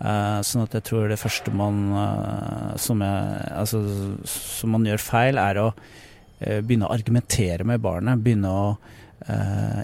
Uh, 0.00 0.40
sånn 0.40 0.64
at 0.64 0.78
jeg 0.78 0.86
tror 0.88 1.10
det 1.10 1.18
første 1.20 1.52
man, 1.52 1.80
uh, 1.92 2.70
som, 2.80 3.02
jeg, 3.04 3.40
altså, 3.52 3.82
som 4.24 4.72
man 4.72 4.86
gjør 4.88 5.02
feil, 5.04 5.40
er 5.40 5.60
å 5.60 5.66
uh, 5.74 6.60
begynne 6.64 6.88
å 6.88 6.94
argumentere 6.94 7.66
med 7.68 7.82
barnet. 7.84 8.22
Begynne 8.24 8.54
å 8.54 8.64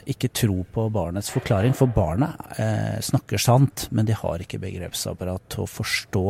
ikke 0.08 0.30
tro 0.32 0.62
på 0.72 0.86
barnets 0.88 1.28
forklaring. 1.28 1.74
For 1.76 1.92
barnet 1.92 2.56
snakker 3.04 3.36
sant, 3.36 3.82
men 3.92 4.06
de 4.08 4.14
har 4.16 4.40
ikke 4.40 4.56
begrepsapparat 4.62 5.44
til 5.52 5.66
å 5.66 5.68
forstå 5.68 6.22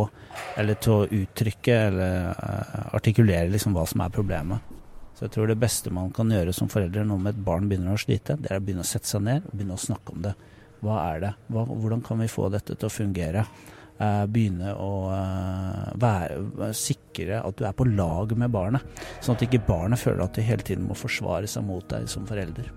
eller 0.58 0.80
til 0.82 0.94
å 0.96 1.20
uttrykke 1.20 1.76
eller 1.84 2.90
artikulere 2.98 3.52
liksom 3.52 3.78
hva 3.78 3.84
som 3.86 4.02
er 4.02 4.10
problemet. 4.10 4.74
Så 5.14 5.28
jeg 5.28 5.36
tror 5.36 5.46
det 5.52 5.58
beste 5.62 5.94
man 5.94 6.10
kan 6.18 6.34
gjøre 6.34 6.56
som 6.58 6.66
foreldre 6.72 7.06
når 7.06 7.30
et 7.30 7.38
barn 7.46 7.70
begynner 7.70 7.94
å 7.94 8.02
slite, 8.02 8.34
det 8.42 8.50
er 8.50 8.58
å 8.58 8.66
begynne 8.66 8.82
å 8.82 8.90
sette 8.90 9.06
seg 9.06 9.22
ned 9.22 9.46
og 9.46 9.54
begynne 9.54 9.78
å 9.78 9.84
snakke 9.86 10.16
om 10.16 10.26
det. 10.26 10.34
Hva 10.86 11.00
er 11.10 11.24
det? 11.24 11.32
Hva, 11.50 11.64
hvordan 11.66 12.04
kan 12.06 12.22
vi 12.22 12.30
få 12.30 12.50
dette 12.54 12.76
til 12.76 12.88
å 12.88 12.92
fungere? 12.92 13.46
Uh, 13.96 14.26
begynne 14.28 14.74
å 14.76 14.90
uh, 15.08 15.92
være, 15.96 16.68
sikre 16.76 17.40
at 17.40 17.56
du 17.56 17.64
er 17.64 17.76
på 17.76 17.86
lag 17.88 18.34
med 18.36 18.52
barnet. 18.52 19.04
Sånn 19.24 19.38
at 19.38 19.46
ikke 19.46 19.64
barnet 19.66 20.02
føler 20.02 20.26
at 20.26 20.36
de 20.36 20.44
hele 20.44 20.66
tiden 20.66 20.84
må 20.86 20.98
forsvare 20.98 21.48
seg 21.48 21.64
mot 21.64 21.86
deg 21.90 22.04
som 22.12 22.28
forelder. 22.28 22.68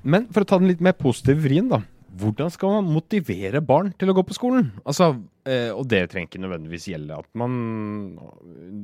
Men 0.00 0.30
for 0.32 0.42
å 0.42 0.48
ta 0.48 0.58
den 0.60 0.70
litt 0.70 0.80
mer 0.80 0.96
positive 0.96 1.42
vrien, 1.44 1.68
da. 1.68 1.82
Hvordan 2.20 2.50
skal 2.52 2.74
man 2.74 2.88
motivere 2.92 3.62
barn 3.64 3.92
til 3.98 4.10
å 4.10 4.14
gå 4.16 4.24
på 4.26 4.34
skolen? 4.36 4.66
Altså, 4.84 5.12
eh, 5.48 5.70
og 5.72 5.86
det 5.88 6.02
trenger 6.10 6.28
ikke 6.28 6.42
nødvendigvis 6.42 6.88
gjelde 6.90 7.18
at 7.22 7.28
man 7.38 7.54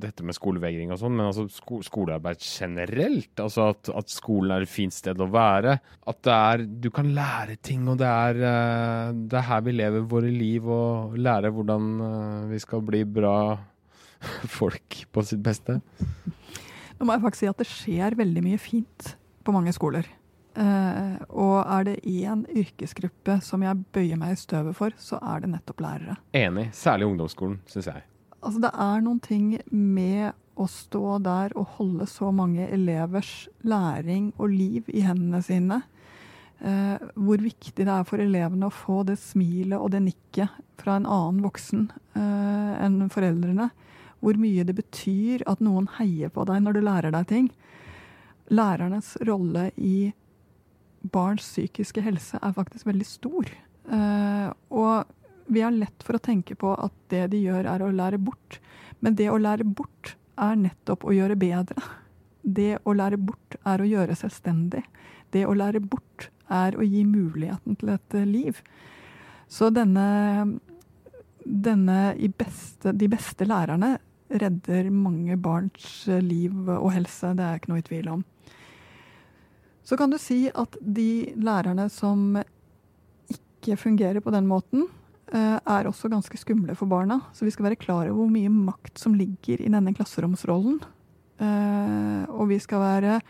Dette 0.00 0.24
med 0.26 0.36
skolevegring 0.36 0.92
og 0.94 1.00
sånn, 1.00 1.14
men 1.16 1.28
altså 1.28 1.46
sko 1.52 1.80
skolearbeid 1.84 2.40
generelt. 2.42 3.32
Altså 3.42 3.70
at, 3.74 3.90
at, 3.92 4.12
skolen 4.12 4.54
er 4.54 4.64
et 4.64 4.72
fint 4.72 4.94
sted 4.94 5.20
å 5.20 5.28
være. 5.32 5.76
At 6.08 6.20
det 6.24 6.36
er 6.36 6.66
Du 6.86 6.90
kan 6.94 7.12
lære 7.16 7.58
ting, 7.60 7.86
og 7.92 8.00
det 8.00 8.08
er, 8.08 8.42
eh, 8.50 9.14
det 9.16 9.40
er 9.40 9.48
her 9.50 9.64
vi 9.66 9.76
lever 9.76 10.10
våre 10.10 10.32
liv, 10.32 10.66
og 10.66 11.16
lære 11.20 11.52
hvordan 11.52 11.88
eh, 12.08 12.42
vi 12.54 12.62
skal 12.62 12.84
bli 12.86 13.04
bra 13.18 13.38
folk 14.58 15.02
på 15.12 15.26
sitt 15.26 15.42
beste. 15.44 15.80
Nå 16.96 17.04
må 17.04 17.16
jeg 17.16 17.26
faktisk 17.26 17.44
si 17.44 17.50
at 17.52 17.60
det 17.60 17.68
skjer 17.68 18.16
veldig 18.16 18.44
mye 18.46 18.60
fint 18.60 19.16
på 19.44 19.54
mange 19.54 19.74
skoler. 19.76 20.08
Uh, 20.56 21.20
og 21.36 21.56
er 21.68 21.82
det 21.84 21.96
én 22.08 22.46
yrkesgruppe 22.48 23.34
som 23.44 23.60
jeg 23.60 23.76
bøyer 23.92 24.16
meg 24.16 24.32
i 24.32 24.40
støvet 24.40 24.76
for, 24.78 24.94
så 24.96 25.18
er 25.20 25.44
det 25.44 25.50
nettopp 25.52 25.82
lærere. 25.84 26.16
Enig. 26.36 26.70
Særlig 26.76 27.10
ungdomsskolen, 27.10 27.58
syns 27.68 27.90
jeg. 27.90 28.06
Altså 28.40 28.62
Det 28.64 28.70
er 28.72 29.04
noen 29.04 29.20
ting 29.20 29.50
med 29.68 30.32
å 30.56 30.64
stå 30.70 31.18
der 31.20 31.52
og 31.60 31.76
holde 31.76 32.08
så 32.08 32.30
mange 32.32 32.64
elevers 32.72 33.50
læring 33.68 34.30
og 34.38 34.54
liv 34.54 34.88
i 34.88 35.04
hendene 35.04 35.42
sine. 35.44 35.82
Uh, 36.56 36.96
hvor 37.20 37.42
viktig 37.44 37.84
det 37.84 37.92
er 37.92 38.08
for 38.08 38.22
elevene 38.22 38.70
å 38.70 38.72
få 38.72 39.02
det 39.04 39.18
smilet 39.20 39.76
og 39.76 39.90
det 39.92 40.06
nikket 40.06 40.54
fra 40.80 40.96
en 40.96 41.04
annen 41.04 41.44
voksen 41.44 41.90
uh, 42.16 42.72
enn 42.80 43.02
foreldrene. 43.12 43.68
Hvor 44.24 44.40
mye 44.40 44.64
det 44.64 44.78
betyr 44.78 45.44
at 45.44 45.60
noen 45.60 45.90
heier 45.98 46.32
på 46.32 46.48
deg 46.48 46.64
når 46.64 46.78
du 46.78 46.86
lærer 46.86 47.12
deg 47.12 47.28
ting. 47.28 47.50
Lærernes 48.48 49.18
rolle 49.28 49.68
i 49.76 50.14
barns 51.12 51.44
psykiske 51.46 52.02
helse 52.04 52.40
er 52.42 52.56
faktisk 52.56 52.88
veldig 52.88 53.06
stor. 53.08 53.50
Uh, 53.86 54.50
og 54.70 55.06
vi 55.46 55.62
har 55.62 55.74
lett 55.74 56.02
for 56.06 56.18
å 56.18 56.22
tenke 56.22 56.56
på 56.58 56.72
at 56.74 56.94
det 57.12 57.26
de 57.34 57.42
gjør, 57.44 57.68
er 57.70 57.84
å 57.84 57.92
lære 57.94 58.18
bort. 58.18 58.58
Men 59.00 59.18
det 59.18 59.28
å 59.30 59.38
lære 59.38 59.66
bort 59.66 60.16
er 60.40 60.56
nettopp 60.58 61.06
å 61.06 61.14
gjøre 61.14 61.38
bedre. 61.38 61.82
Det 62.42 62.76
å 62.84 62.94
lære 62.94 63.18
bort 63.18 63.58
er 63.66 63.82
å 63.82 63.88
gjøre 63.88 64.16
selvstendig. 64.18 64.82
Det 65.34 65.46
å 65.46 65.54
lære 65.56 65.82
bort 65.82 66.30
er 66.52 66.76
å 66.78 66.86
gi 66.86 67.02
muligheten 67.06 67.78
til 67.78 67.94
et 67.94 68.18
liv. 68.26 68.58
Så 69.48 69.70
denne, 69.70 70.58
denne 71.42 72.00
beste, 72.38 72.92
De 72.92 73.08
beste 73.10 73.46
lærerne 73.46 73.96
redder 74.26 74.90
mange 74.90 75.36
barns 75.38 76.06
liv 76.22 76.54
og 76.66 76.90
helse, 76.94 77.34
det 77.38 77.44
er 77.44 77.60
ikke 77.60 77.70
noe 77.70 77.82
i 77.82 77.86
tvil 77.86 78.08
om. 78.16 78.24
Så 79.86 79.96
kan 79.96 80.10
du 80.10 80.18
si 80.18 80.48
at 80.50 80.76
de 80.82 81.32
lærerne 81.38 81.86
som 81.92 82.34
ikke 83.30 83.78
fungerer 83.78 84.22
på 84.22 84.32
den 84.34 84.48
måten, 84.50 84.88
eh, 85.30 85.58
er 85.62 85.86
også 85.86 86.10
ganske 86.10 86.38
skumle 86.40 86.74
for 86.74 86.90
barna. 86.90 87.20
Så 87.32 87.46
vi 87.46 87.52
skal 87.54 87.68
være 87.68 87.78
klar 87.78 88.08
over 88.08 88.24
hvor 88.24 88.32
mye 88.32 88.50
makt 88.50 88.98
som 88.98 89.14
ligger 89.14 89.62
i 89.62 89.70
denne 89.70 89.94
klasseromsrollen. 89.94 90.80
Eh, 91.38 92.24
og 92.32 92.48
vi 92.50 92.58
skal 92.58 92.82
være 92.82 93.20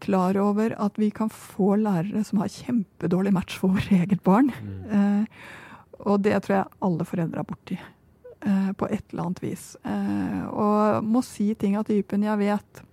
klar 0.00 0.38
over 0.40 0.72
at 0.82 0.96
vi 0.98 1.10
kan 1.10 1.28
få 1.28 1.76
lærere 1.76 2.24
som 2.24 2.40
har 2.40 2.48
kjempedårlig 2.48 3.32
match 3.36 3.60
for 3.60 3.76
vårt 3.76 3.92
eget 3.92 4.22
barn. 4.24 4.50
Mm. 4.56 4.80
Eh, 4.90 5.44
og 6.06 6.24
det 6.24 6.40
tror 6.44 6.56
jeg 6.56 6.80
alle 6.80 7.04
foreldre 7.04 7.44
er 7.44 7.50
borti. 7.52 7.78
På 8.78 8.86
et 8.86 9.02
eller 9.10 9.24
annet 9.24 9.40
vis. 9.42 9.62
Og 9.82 11.02
må 11.02 11.22
si 11.24 11.48
ting 11.58 11.74
av 11.74 11.86
typen 11.88 12.22
'jeg 12.22 12.38
vet' 12.38 12.85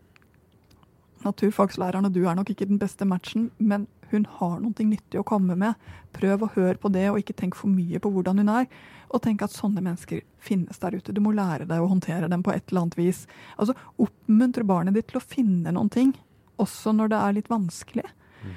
naturfagslæreren 1.27 2.07
og 2.07 2.15
du 2.15 2.23
er 2.27 2.37
nok 2.37 2.49
ikke 2.53 2.69
den 2.69 2.79
beste 2.81 3.05
matchen, 3.07 3.49
men 3.57 3.87
hun 4.13 4.25
har 4.37 4.59
noe 4.61 4.85
nyttig 4.85 5.19
å 5.19 5.25
komme 5.25 5.55
med. 5.57 5.77
Prøv 6.13 6.45
å 6.45 6.51
høre 6.53 6.77
på 6.77 6.91
det, 6.93 7.07
og 7.09 7.19
ikke 7.21 7.35
tenk 7.39 7.57
for 7.57 7.71
mye 7.73 8.01
på 8.01 8.11
hvordan 8.13 8.43
hun 8.43 8.51
er. 8.53 8.67
Og 9.13 9.21
tenk 9.25 9.41
at 9.45 9.53
sånne 9.53 9.81
mennesker 9.81 10.21
finnes 10.41 10.77
der 10.81 10.97
ute. 10.97 11.13
Du 11.13 11.21
må 11.23 11.33
lære 11.33 11.65
deg 11.69 11.81
å 11.81 11.89
håndtere 11.89 12.29
dem 12.29 12.43
på 12.45 12.53
et 12.53 12.67
eller 12.69 12.85
annet 12.85 12.99
vis. 12.99 13.23
Altså, 13.57 13.73
Oppmuntre 14.01 14.65
barnet 14.69 14.97
ditt 14.97 15.09
til 15.09 15.21
å 15.21 15.25
finne 15.25 15.73
noen 15.73 15.89
ting, 15.93 16.13
også 16.61 16.93
når 16.93 17.13
det 17.13 17.21
er 17.21 17.37
litt 17.39 17.49
vanskelig. 17.49 18.05
Mm. 18.43 18.53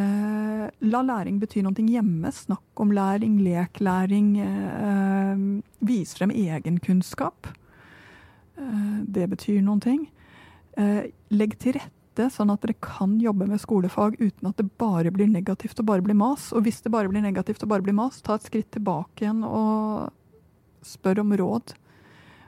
Eh, 0.00 0.64
la 0.90 1.04
læring 1.06 1.38
bety 1.42 1.62
noe 1.62 1.86
hjemme. 1.86 2.34
Snakk 2.34 2.82
om 2.82 2.94
læring, 2.94 3.38
lek 3.46 3.78
læring. 3.78 4.34
Eh, 4.42 5.46
vis 5.86 6.16
frem 6.18 6.34
egenkunnskap. 6.34 7.52
Eh, 8.58 8.98
det 9.06 9.30
betyr 9.30 9.62
noen 9.62 9.80
ting. 9.80 10.06
Eh, 10.76 11.06
legg 11.30 11.58
til 11.62 11.78
rette 11.78 11.95
rette, 12.16 12.32
sånn 12.32 12.50
at 12.50 12.62
dere 12.62 12.76
kan 12.80 13.18
jobbe 13.20 13.46
med 13.46 13.60
skolefag 13.60 14.16
uten 14.18 14.48
at 14.48 14.56
det 14.56 14.68
bare 14.78 15.10
blir 15.12 15.28
negativt 15.28 15.78
og 15.80 15.86
bare 15.86 16.02
blir 16.02 16.16
mas. 16.16 16.52
Og 16.52 16.64
hvis 16.64 16.82
det 16.82 16.92
bare 16.92 17.08
blir 17.08 17.22
negativt 17.22 17.62
og 17.62 17.68
bare 17.68 17.82
blir 17.82 17.94
mas, 17.94 18.22
ta 18.22 18.36
et 18.36 18.46
skritt 18.46 18.70
tilbake 18.72 19.24
igjen 19.24 19.44
og 19.44 20.10
spør 20.82 21.20
om 21.20 21.34
råd 21.36 21.74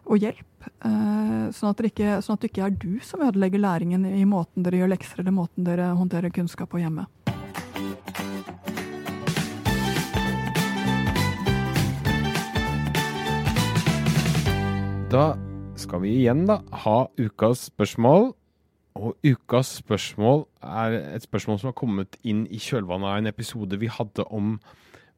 og 0.08 0.16
hjelp. 0.18 0.46
Eh, 0.84 1.50
sånn 1.52 1.70
at, 1.70 1.82
ikke, 1.84 2.20
sånn 2.24 2.38
at 2.38 2.42
det 2.42 2.50
ikke 2.50 2.64
er 2.66 2.78
du 2.80 2.98
som 3.04 3.22
ødelegger 3.22 3.60
læringen 3.60 4.06
i 4.08 4.24
måten 4.24 4.64
dere 4.64 4.80
gjør 4.80 4.94
lekser 4.94 5.20
eller 5.22 5.36
måten 5.36 5.66
dere 5.68 5.92
håndterer 5.98 6.32
kunnskap 6.32 6.72
på 6.72 6.80
hjemme. 6.80 7.06
Da 15.08 15.32
skal 15.78 16.02
vi 16.02 16.18
igjen 16.20 16.44
da 16.48 16.58
ha 16.84 16.98
ukas 17.16 17.68
spørsmål. 17.70 18.32
Og 18.98 19.14
ukas 19.22 19.76
spørsmål 19.78 20.44
er 20.66 20.96
et 21.14 21.24
spørsmål 21.24 21.60
som 21.60 21.70
har 21.70 21.78
kommet 21.78 22.18
inn 22.26 22.46
i 22.50 22.58
kjølvannet 22.62 23.10
av 23.12 23.20
en 23.20 23.30
episode 23.30 23.78
vi 23.78 23.90
hadde 23.92 24.26
om 24.34 24.56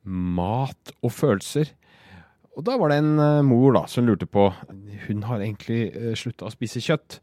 mat 0.05 0.93
og 1.01 1.13
følelser. 1.13 1.73
Og 2.59 2.67
da 2.67 2.77
var 2.81 2.93
det 2.93 3.01
en 3.01 3.15
uh, 3.21 3.47
mor 3.47 3.73
da 3.77 3.87
som 3.89 4.05
lurte 4.05 4.27
på 4.29 4.51
Hun 5.07 5.23
har 5.29 5.41
egentlig 5.41 5.85
eh, 5.95 6.13
slutta 6.19 6.49
å 6.49 6.53
spise 6.53 6.83
kjøtt. 6.85 7.21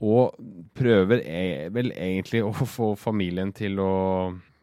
Og 0.00 0.34
prøver 0.74 1.20
e 1.28 1.68
vel 1.70 1.92
egentlig 1.92 2.40
å 2.42 2.50
få 2.56 2.94
familien 2.98 3.52
til 3.52 3.78
å 3.78 3.92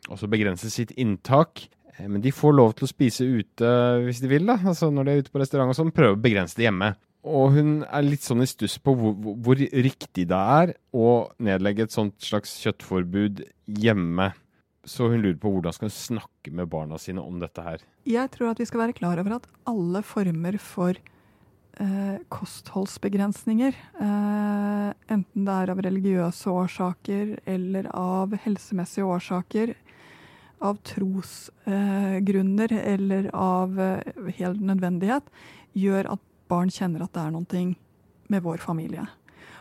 også 0.09 0.29
begrense 0.31 0.71
sitt 0.73 0.91
inntak. 0.97 1.67
Eh, 1.95 2.07
men 2.09 2.23
de 2.23 2.33
får 2.33 2.57
lov 2.57 2.73
til 2.75 2.87
å 2.87 2.91
spise 2.91 3.27
ute 3.27 3.69
hvis 4.03 4.23
de 4.23 4.31
vil, 4.31 4.49
da. 4.49 4.57
Altså 4.65 4.89
når 4.91 5.07
de 5.07 5.13
er 5.13 5.23
ute 5.23 5.33
på 5.33 5.43
restaurant 5.43 5.71
og 5.71 5.79
sånn. 5.79 5.93
Prøve 5.95 6.17
å 6.17 6.21
begrense 6.21 6.57
det 6.57 6.67
hjemme. 6.67 6.95
Og 7.27 7.57
hun 7.57 7.71
er 7.83 8.05
litt 8.05 8.23
sånn 8.25 8.43
i 8.45 8.49
stuss 8.49 8.77
på 8.79 8.93
hvor, 8.97 9.15
hvor, 9.43 9.59
riktig 9.59 10.27
det 10.31 10.37
er 10.37 10.73
å 10.95 11.27
nedlegge 11.43 11.87
et 11.87 11.95
sånt 11.95 12.15
slags 12.23 12.55
kjøttforbud 12.63 13.43
hjemme. 13.83 14.31
Så 14.87 15.09
hun 15.11 15.19
lurer 15.19 15.37
på 15.41 15.51
hvordan 15.51 15.75
skal 15.75 15.89
hun 15.89 15.97
snakke 15.97 16.53
med 16.55 16.69
barna 16.71 16.99
sine 17.01 17.23
om 17.23 17.41
dette 17.41 17.63
her. 17.63 17.83
Jeg 18.07 18.31
tror 18.31 18.53
at 18.53 18.61
vi 18.61 18.67
skal 18.69 18.85
være 18.85 18.95
klar 18.97 19.19
over 19.19 19.39
at 19.41 19.47
alle 19.67 20.01
former 20.07 20.55
for 20.63 20.95
eh, 20.95 22.17
kostholdsbegrensninger, 22.31 23.75
eh, 23.75 24.93
enten 25.11 25.49
det 25.49 25.57
er 25.57 25.73
av 25.73 25.83
religiøse 25.83 26.53
årsaker 26.53 27.35
eller 27.57 27.91
av 27.91 28.37
helsemessige 28.45 29.11
årsaker, 29.17 29.75
av 30.63 30.79
trosgrunner 30.87 32.73
eh, 32.73 32.87
eller 32.95 33.29
av 33.35 33.75
eh, 33.79 34.31
hel 34.39 34.57
nødvendighet, 34.71 35.27
gjør 35.77 36.15
at 36.15 36.23
barn 36.49 36.71
kjenner 36.73 37.05
at 37.05 37.13
det 37.15 37.23
er 37.23 37.33
noe 37.35 37.63
med 38.27 38.43
vår 38.43 38.61
familie. 38.63 39.07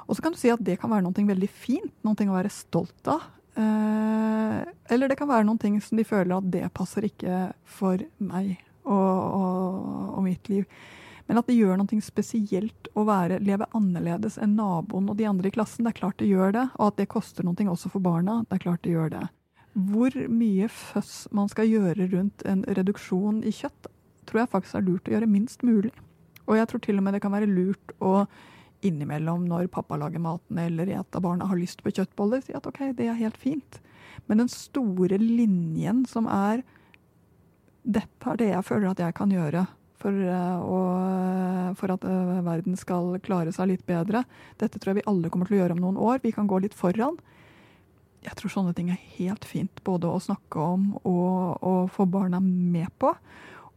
Og 0.06 0.16
så 0.16 0.22
kan 0.22 0.34
du 0.34 0.38
si 0.38 0.50
at 0.52 0.62
det 0.62 0.78
kan 0.80 0.90
være 0.92 1.06
noe 1.06 1.26
veldig 1.30 1.48
fint, 1.50 1.92
noe 2.06 2.28
å 2.28 2.36
være 2.36 2.52
stolt 2.52 3.10
av. 3.10 3.24
Eh, 3.56 4.60
eller 4.92 5.08
det 5.08 5.16
kan 5.18 5.30
være 5.30 5.56
ting 5.58 5.80
som 5.80 5.98
de 5.98 6.04
føler 6.04 6.36
at 6.36 6.50
det 6.52 6.66
passer 6.76 7.08
ikke 7.08 7.50
for 7.64 8.02
meg 8.18 8.58
og, 8.84 8.92
og, 8.92 10.14
og 10.18 10.22
mitt 10.26 10.48
liv. 10.52 10.66
Men 11.26 11.40
at 11.40 11.48
det 11.48 11.56
gjør 11.56 11.80
noe 11.80 12.02
spesielt 12.04 12.90
å 12.94 13.02
være, 13.08 13.40
leve 13.42 13.66
annerledes 13.74 14.36
enn 14.38 14.54
naboen 14.58 15.08
og 15.10 15.18
de 15.18 15.26
andre 15.26 15.50
i 15.50 15.54
klassen, 15.56 15.86
det 15.86 15.96
er 15.96 16.00
klart 16.00 16.20
det 16.22 16.30
gjør 16.30 16.54
det. 16.54 16.68
Og 16.78 16.92
at 16.92 17.00
det 17.00 17.10
koster 17.10 17.46
noe 17.46 17.66
også 17.72 17.90
for 17.90 18.04
barna, 18.04 18.44
det 18.46 18.60
er 18.60 18.64
klart 18.68 18.84
det 18.86 18.94
gjør 18.94 19.12
det. 19.16 19.24
Hvor 19.90 20.14
mye 20.32 20.70
føss 20.72 21.26
man 21.36 21.50
skal 21.52 21.68
gjøre 21.68 22.06
rundt 22.14 22.46
en 22.48 22.62
reduksjon 22.78 23.42
i 23.44 23.52
kjøtt, 23.52 23.90
tror 24.26 24.44
jeg 24.44 24.52
faktisk 24.54 24.78
er 24.78 24.86
lurt 24.86 25.10
å 25.10 25.16
gjøre 25.16 25.28
minst 25.30 25.66
mulig. 25.66 25.92
Og 26.46 26.58
jeg 26.58 26.70
tror 26.70 26.82
til 26.84 27.00
og 27.00 27.06
med 27.06 27.16
det 27.16 27.22
kan 27.24 27.34
være 27.34 27.50
lurt 27.50 27.96
å 28.00 28.26
innimellom, 28.86 29.46
når 29.48 29.70
pappa 29.72 29.98
lager 29.98 30.22
maten 30.22 30.58
eller 30.60 30.90
et 30.92 31.18
av 31.18 31.24
barna 31.24 31.48
har 31.48 31.58
lyst 31.58 31.82
på 31.82 31.92
kjøttboller, 31.94 32.44
si 32.44 32.54
at 32.54 32.66
OK, 32.68 32.82
det 32.96 33.08
er 33.08 33.18
helt 33.18 33.38
fint. 33.40 33.80
Men 34.26 34.42
den 34.42 34.52
store 34.52 35.18
linjen 35.20 36.04
som 36.08 36.28
er 36.30 36.62
dette 37.86 38.30
er 38.30 38.38
det 38.40 38.50
jeg 38.50 38.66
føler 38.66 38.90
at 38.90 39.02
jeg 39.02 39.14
kan 39.16 39.30
gjøre 39.30 39.64
for, 40.02 40.12
eh, 40.12 40.58
å, 40.60 40.80
for, 41.78 41.94
at 41.94 42.04
eh, 42.06 42.42
verden 42.46 42.76
skal 42.78 43.14
klare 43.24 43.54
seg 43.54 43.70
litt 43.72 43.86
bedre. 43.88 44.24
Dette 44.60 44.80
tror 44.80 44.92
jeg 44.92 45.00
vi 45.00 45.08
alle 45.10 45.30
kommer 45.32 45.48
til 45.48 45.58
å 45.58 45.62
gjøre 45.62 45.76
om 45.76 45.82
noen 45.84 46.00
år. 46.08 46.20
Vi 46.24 46.34
kan 46.34 46.50
gå 46.50 46.60
litt 46.62 46.76
foran. 46.76 47.18
Jeg 48.26 48.34
tror 48.38 48.52
sånne 48.52 48.74
ting 48.74 48.90
er 48.90 49.02
helt 49.18 49.46
fint 49.46 49.82
både 49.86 50.10
å 50.10 50.22
snakke 50.22 50.58
om 50.58 50.88
og, 51.04 51.62
og 51.62 51.92
få 51.94 52.08
barna 52.10 52.40
med 52.42 52.90
på. 52.98 53.12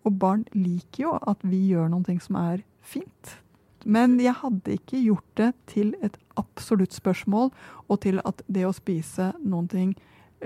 Og 0.07 0.15
barn 0.21 0.45
liker 0.55 1.03
jo 1.03 1.15
at 1.27 1.43
vi 1.43 1.61
gjør 1.71 1.89
noe 1.91 2.17
som 2.23 2.39
er 2.39 2.63
fint. 2.81 3.37
Men 3.85 4.17
jeg 4.19 4.35
hadde 4.41 4.75
ikke 4.75 4.99
gjort 4.99 5.27
det 5.39 5.49
til 5.71 5.93
et 6.03 6.17
absolutt 6.39 6.95
spørsmål, 6.95 7.51
og 7.87 8.01
til 8.03 8.19
at 8.27 8.43
det 8.47 8.65
å 8.67 8.75
spise 8.75 9.31
noen 9.39 9.69
ting 9.71 9.93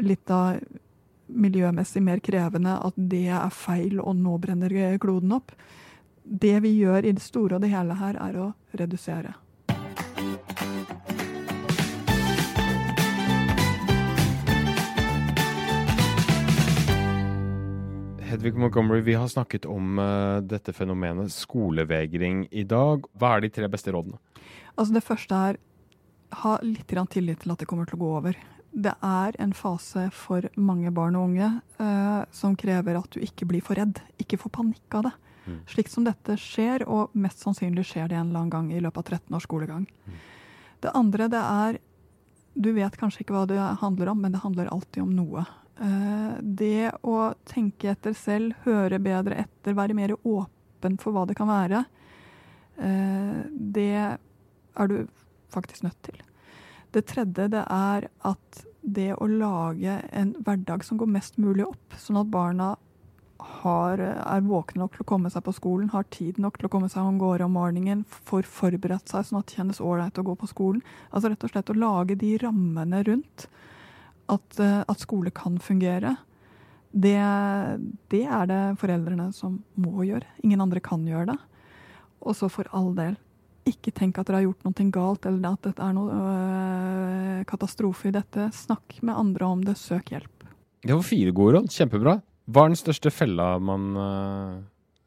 litt 0.02 0.30
av 0.34 0.62
miljømessig 1.34 2.02
mer 2.04 2.22
krevende, 2.22 2.76
at 2.78 2.98
det 2.98 3.28
er 3.34 3.54
feil, 3.54 4.00
og 4.02 4.18
nå 4.20 4.38
brenner 4.42 4.74
kloden 5.02 5.34
opp. 5.34 5.54
Det 6.24 6.60
vi 6.64 6.76
gjør 6.78 7.06
i 7.06 7.16
det 7.16 7.24
store 7.24 7.58
og 7.58 7.66
det 7.66 7.74
hele 7.74 7.98
her, 7.98 8.20
er 8.22 8.38
å 8.40 8.52
redusere. 8.78 9.34
Hedvig 18.34 18.56
Montgomery, 18.58 19.04
vi 19.06 19.14
har 19.14 19.30
snakket 19.30 19.68
om 19.70 20.00
uh, 20.02 20.42
dette 20.42 20.74
fenomenet 20.74 21.30
skolevegring 21.34 22.48
i 22.52 22.66
dag. 22.66 23.06
Hva 23.14 23.36
er 23.36 23.46
de 23.46 23.54
tre 23.54 23.70
beste 23.70 23.94
rådene? 23.94 24.18
Altså 24.74 24.98
Det 24.98 25.06
første 25.06 25.44
er 25.50 25.62
ha 26.44 26.58
litt 26.66 26.90
tillit 26.90 27.44
til 27.44 27.54
at 27.54 27.62
det 27.62 27.70
kommer 27.70 27.86
til 27.86 28.00
å 28.00 28.02
gå 28.02 28.10
over 28.18 28.40
det 28.74 28.94
er 29.06 29.36
en 29.42 29.54
fase 29.54 30.08
for 30.18 30.48
mange 30.58 30.92
barn 30.92 31.16
og 31.18 31.30
unge 31.30 31.50
uh, 31.78 32.26
som 32.34 32.56
krever 32.58 32.98
at 32.98 33.14
du 33.14 33.22
ikke 33.22 33.46
blir 33.50 33.62
for 33.62 33.78
redd. 33.78 34.02
Ikke 34.18 34.40
får 34.42 34.54
panikk 34.58 34.98
av 34.98 35.08
det. 35.08 35.14
Mm. 35.44 35.60
Slik 35.70 35.92
som 35.92 36.06
dette 36.08 36.38
skjer, 36.40 36.86
og 36.90 37.14
mest 37.14 37.44
sannsynlig 37.44 37.86
skjer 37.86 38.10
det 38.10 38.18
en 38.18 38.32
eller 38.32 38.42
annen 38.42 38.54
gang 38.54 38.72
i 38.74 38.82
løpet 38.82 39.04
av 39.04 39.20
13 39.20 39.38
års 39.38 39.46
skolegang. 39.46 39.86
Mm. 40.08 40.22
Det 40.84 40.96
andre 40.98 41.30
det 41.32 41.42
er 41.42 41.82
Du 42.54 42.70
vet 42.70 42.98
kanskje 42.98 43.24
ikke 43.24 43.34
hva 43.34 43.48
det 43.50 43.58
handler 43.82 44.12
om, 44.12 44.20
men 44.22 44.32
det 44.32 44.44
handler 44.44 44.68
alltid 44.70 45.02
om 45.02 45.14
noe. 45.18 45.42
Uh, 45.80 46.38
det 46.42 46.92
å 47.02 47.34
tenke 47.50 47.90
etter 47.94 48.14
selv, 48.18 48.54
høre 48.68 49.00
bedre 49.02 49.40
etter, 49.46 49.74
være 49.78 49.98
mer 49.98 50.14
åpen 50.22 51.00
for 51.02 51.16
hva 51.16 51.26
det 51.26 51.38
kan 51.40 51.50
være, 51.50 51.82
uh, 52.78 53.40
det 53.50 53.90
er 53.98 54.92
du 54.92 55.00
faktisk 55.54 55.86
nødt 55.88 55.98
til. 56.06 56.22
Det 56.94 57.08
tredje 57.10 57.50
det 57.50 57.66
er 57.66 58.08
at 58.30 58.64
det 58.84 59.14
å 59.16 59.26
lage 59.30 59.98
en 60.12 60.36
hverdag 60.46 60.84
som 60.86 61.00
går 61.00 61.10
mest 61.10 61.40
mulig 61.42 61.66
opp, 61.66 61.98
sånn 61.98 62.20
at 62.22 62.30
barna 62.30 62.74
har, 63.64 64.00
er 64.00 64.46
våkne 64.46 64.84
nok 64.84 64.94
til 64.96 65.04
å 65.04 65.10
komme 65.10 65.32
seg 65.34 65.44
på 65.46 65.56
skolen, 65.56 65.90
har 65.94 66.06
tid 66.14 66.40
nok 66.42 66.60
til 66.60 66.68
å 66.68 66.72
komme 66.72 66.90
seg 66.92 67.04
av 67.04 67.18
gårde 67.20 67.48
om 67.48 67.58
morgenen, 67.58 68.06
får 68.30 68.48
forberedt 68.48 69.12
seg 69.12 69.26
sånn 69.28 69.42
at 69.42 69.50
det 69.50 69.58
kjennes 69.58 69.82
ålreit 69.84 70.20
å 70.20 70.26
gå 70.28 70.36
på 70.40 70.50
skolen. 70.52 70.84
Altså 71.12 71.32
rett 71.32 71.44
og 71.44 71.54
slett 71.54 71.72
å 71.74 71.78
lage 71.78 72.20
de 72.20 72.36
rammene 72.44 73.04
rundt 73.08 73.48
at, 74.32 74.60
eh, 74.60 74.82
at 74.88 75.04
skole 75.04 75.32
kan 75.36 75.58
fungere. 75.60 76.16
Det, 76.94 77.18
det, 78.14 78.24
er 78.24 78.48
det 78.50 78.62
foreldrene 78.82 79.32
som 79.34 79.58
må 79.82 80.06
gjøre. 80.06 80.28
Ingen 80.46 80.62
andre 80.62 80.82
kan 80.84 81.06
gjøre 81.08 81.32
det. 81.34 81.40
Og 82.24 82.38
så 82.38 82.50
for 82.52 82.70
all 82.72 82.94
del, 82.96 83.16
ikke 83.68 83.94
tenk 83.96 84.20
at 84.20 84.28
dere 84.28 84.42
har 84.42 84.46
gjort 84.48 84.68
noe 84.68 84.92
galt, 84.94 85.26
eller 85.28 85.56
at 85.56 85.66
det 85.66 85.74
er 85.80 85.96
noe 85.96 86.20
øh, 86.20 87.40
katastrofe 87.50 88.10
i 88.10 88.16
dette. 88.16 88.50
Snakk 88.56 89.00
med 89.02 89.16
andre 89.16 89.48
om 89.48 89.64
det, 89.66 89.78
søk 89.80 90.14
hjelp. 90.14 90.46
Det 90.84 90.94
var 90.94 91.06
fire 91.08 91.32
gode 91.36 91.58
råd. 91.58 91.72
Kjempebra. 91.72 92.18
Hva 92.52 92.66
er 92.66 92.74
den 92.74 92.80
største 92.80 93.12
fella 93.14 93.56
man 93.64 93.90
øh, 93.96 94.56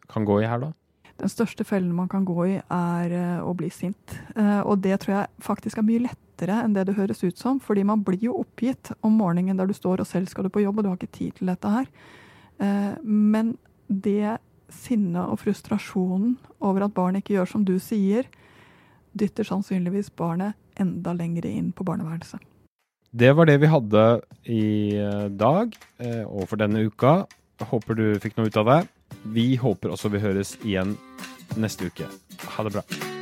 kan 0.09 0.24
gå 0.29 0.40
i 0.40 0.48
her, 0.48 0.62
da? 0.64 0.72
Den 1.16 1.33
største 1.33 1.64
fellen 1.64 1.94
man 1.96 2.11
kan 2.12 2.26
gå 2.29 2.38
i, 2.44 2.57
er 2.61 3.12
øh, 3.16 3.44
å 3.48 3.55
bli 3.57 3.70
sint. 3.72 4.16
Uh, 4.37 4.61
og 4.68 4.83
det 4.85 4.98
tror 5.00 5.14
jeg 5.14 5.44
faktisk 5.44 5.81
er 5.81 5.87
mye 5.88 6.05
lettere 6.05 6.59
enn 6.61 6.74
det 6.76 6.87
det 6.90 6.96
høres 6.98 7.24
ut 7.24 7.40
som. 7.40 7.61
Fordi 7.62 7.87
man 7.88 8.02
blir 8.05 8.29
jo 8.29 8.37
oppgitt 8.42 8.92
om 9.00 9.16
morgenen 9.16 9.57
der 9.57 9.70
du 9.70 9.76
står 9.76 10.05
og 10.05 10.11
selv 10.11 10.29
skal 10.29 10.44
du 10.44 10.52
på 10.52 10.64
jobb, 10.64 10.81
og 10.81 10.85
du 10.85 10.90
har 10.92 10.98
ikke 11.00 11.16
tid 11.16 11.38
til 11.38 11.52
dette 11.52 11.72
her. 11.72 11.88
Uh, 12.61 12.94
men 13.02 13.57
det 13.88 14.37
sinnet 14.72 15.31
og 15.31 15.40
frustrasjonen 15.40 16.37
over 16.64 16.87
at 16.87 16.94
barnet 16.96 17.22
ikke 17.22 17.37
gjør 17.37 17.52
som 17.55 17.64
du 17.66 17.76
sier, 17.83 18.26
dytter 19.16 19.46
sannsynligvis 19.48 20.11
barnet 20.18 20.57
enda 20.81 21.14
lenger 21.16 21.46
inn 21.48 21.72
på 21.72 21.87
barneværelset. 21.87 22.42
Det 23.16 23.31
var 23.33 23.48
det 23.48 23.57
vi 23.62 23.70
hadde 23.70 24.02
i 24.52 24.64
eh, 24.98 25.29
dag 25.33 25.72
eh, 26.02 26.24
og 26.26 26.50
for 26.50 26.61
denne 26.61 26.85
uka. 26.85 27.22
Håper 27.70 27.96
du 27.96 28.07
fikk 28.20 28.37
noe 28.37 28.50
ut 28.50 28.59
av 28.61 28.68
det. 28.68 28.81
Vi 29.35 29.57
håper 29.61 29.93
også 29.95 30.12
vi 30.12 30.23
høres 30.23 30.57
igjen 30.62 30.97
neste 31.57 31.91
uke. 31.91 32.09
Ha 32.57 32.67
det 32.67 32.77
bra. 32.79 33.15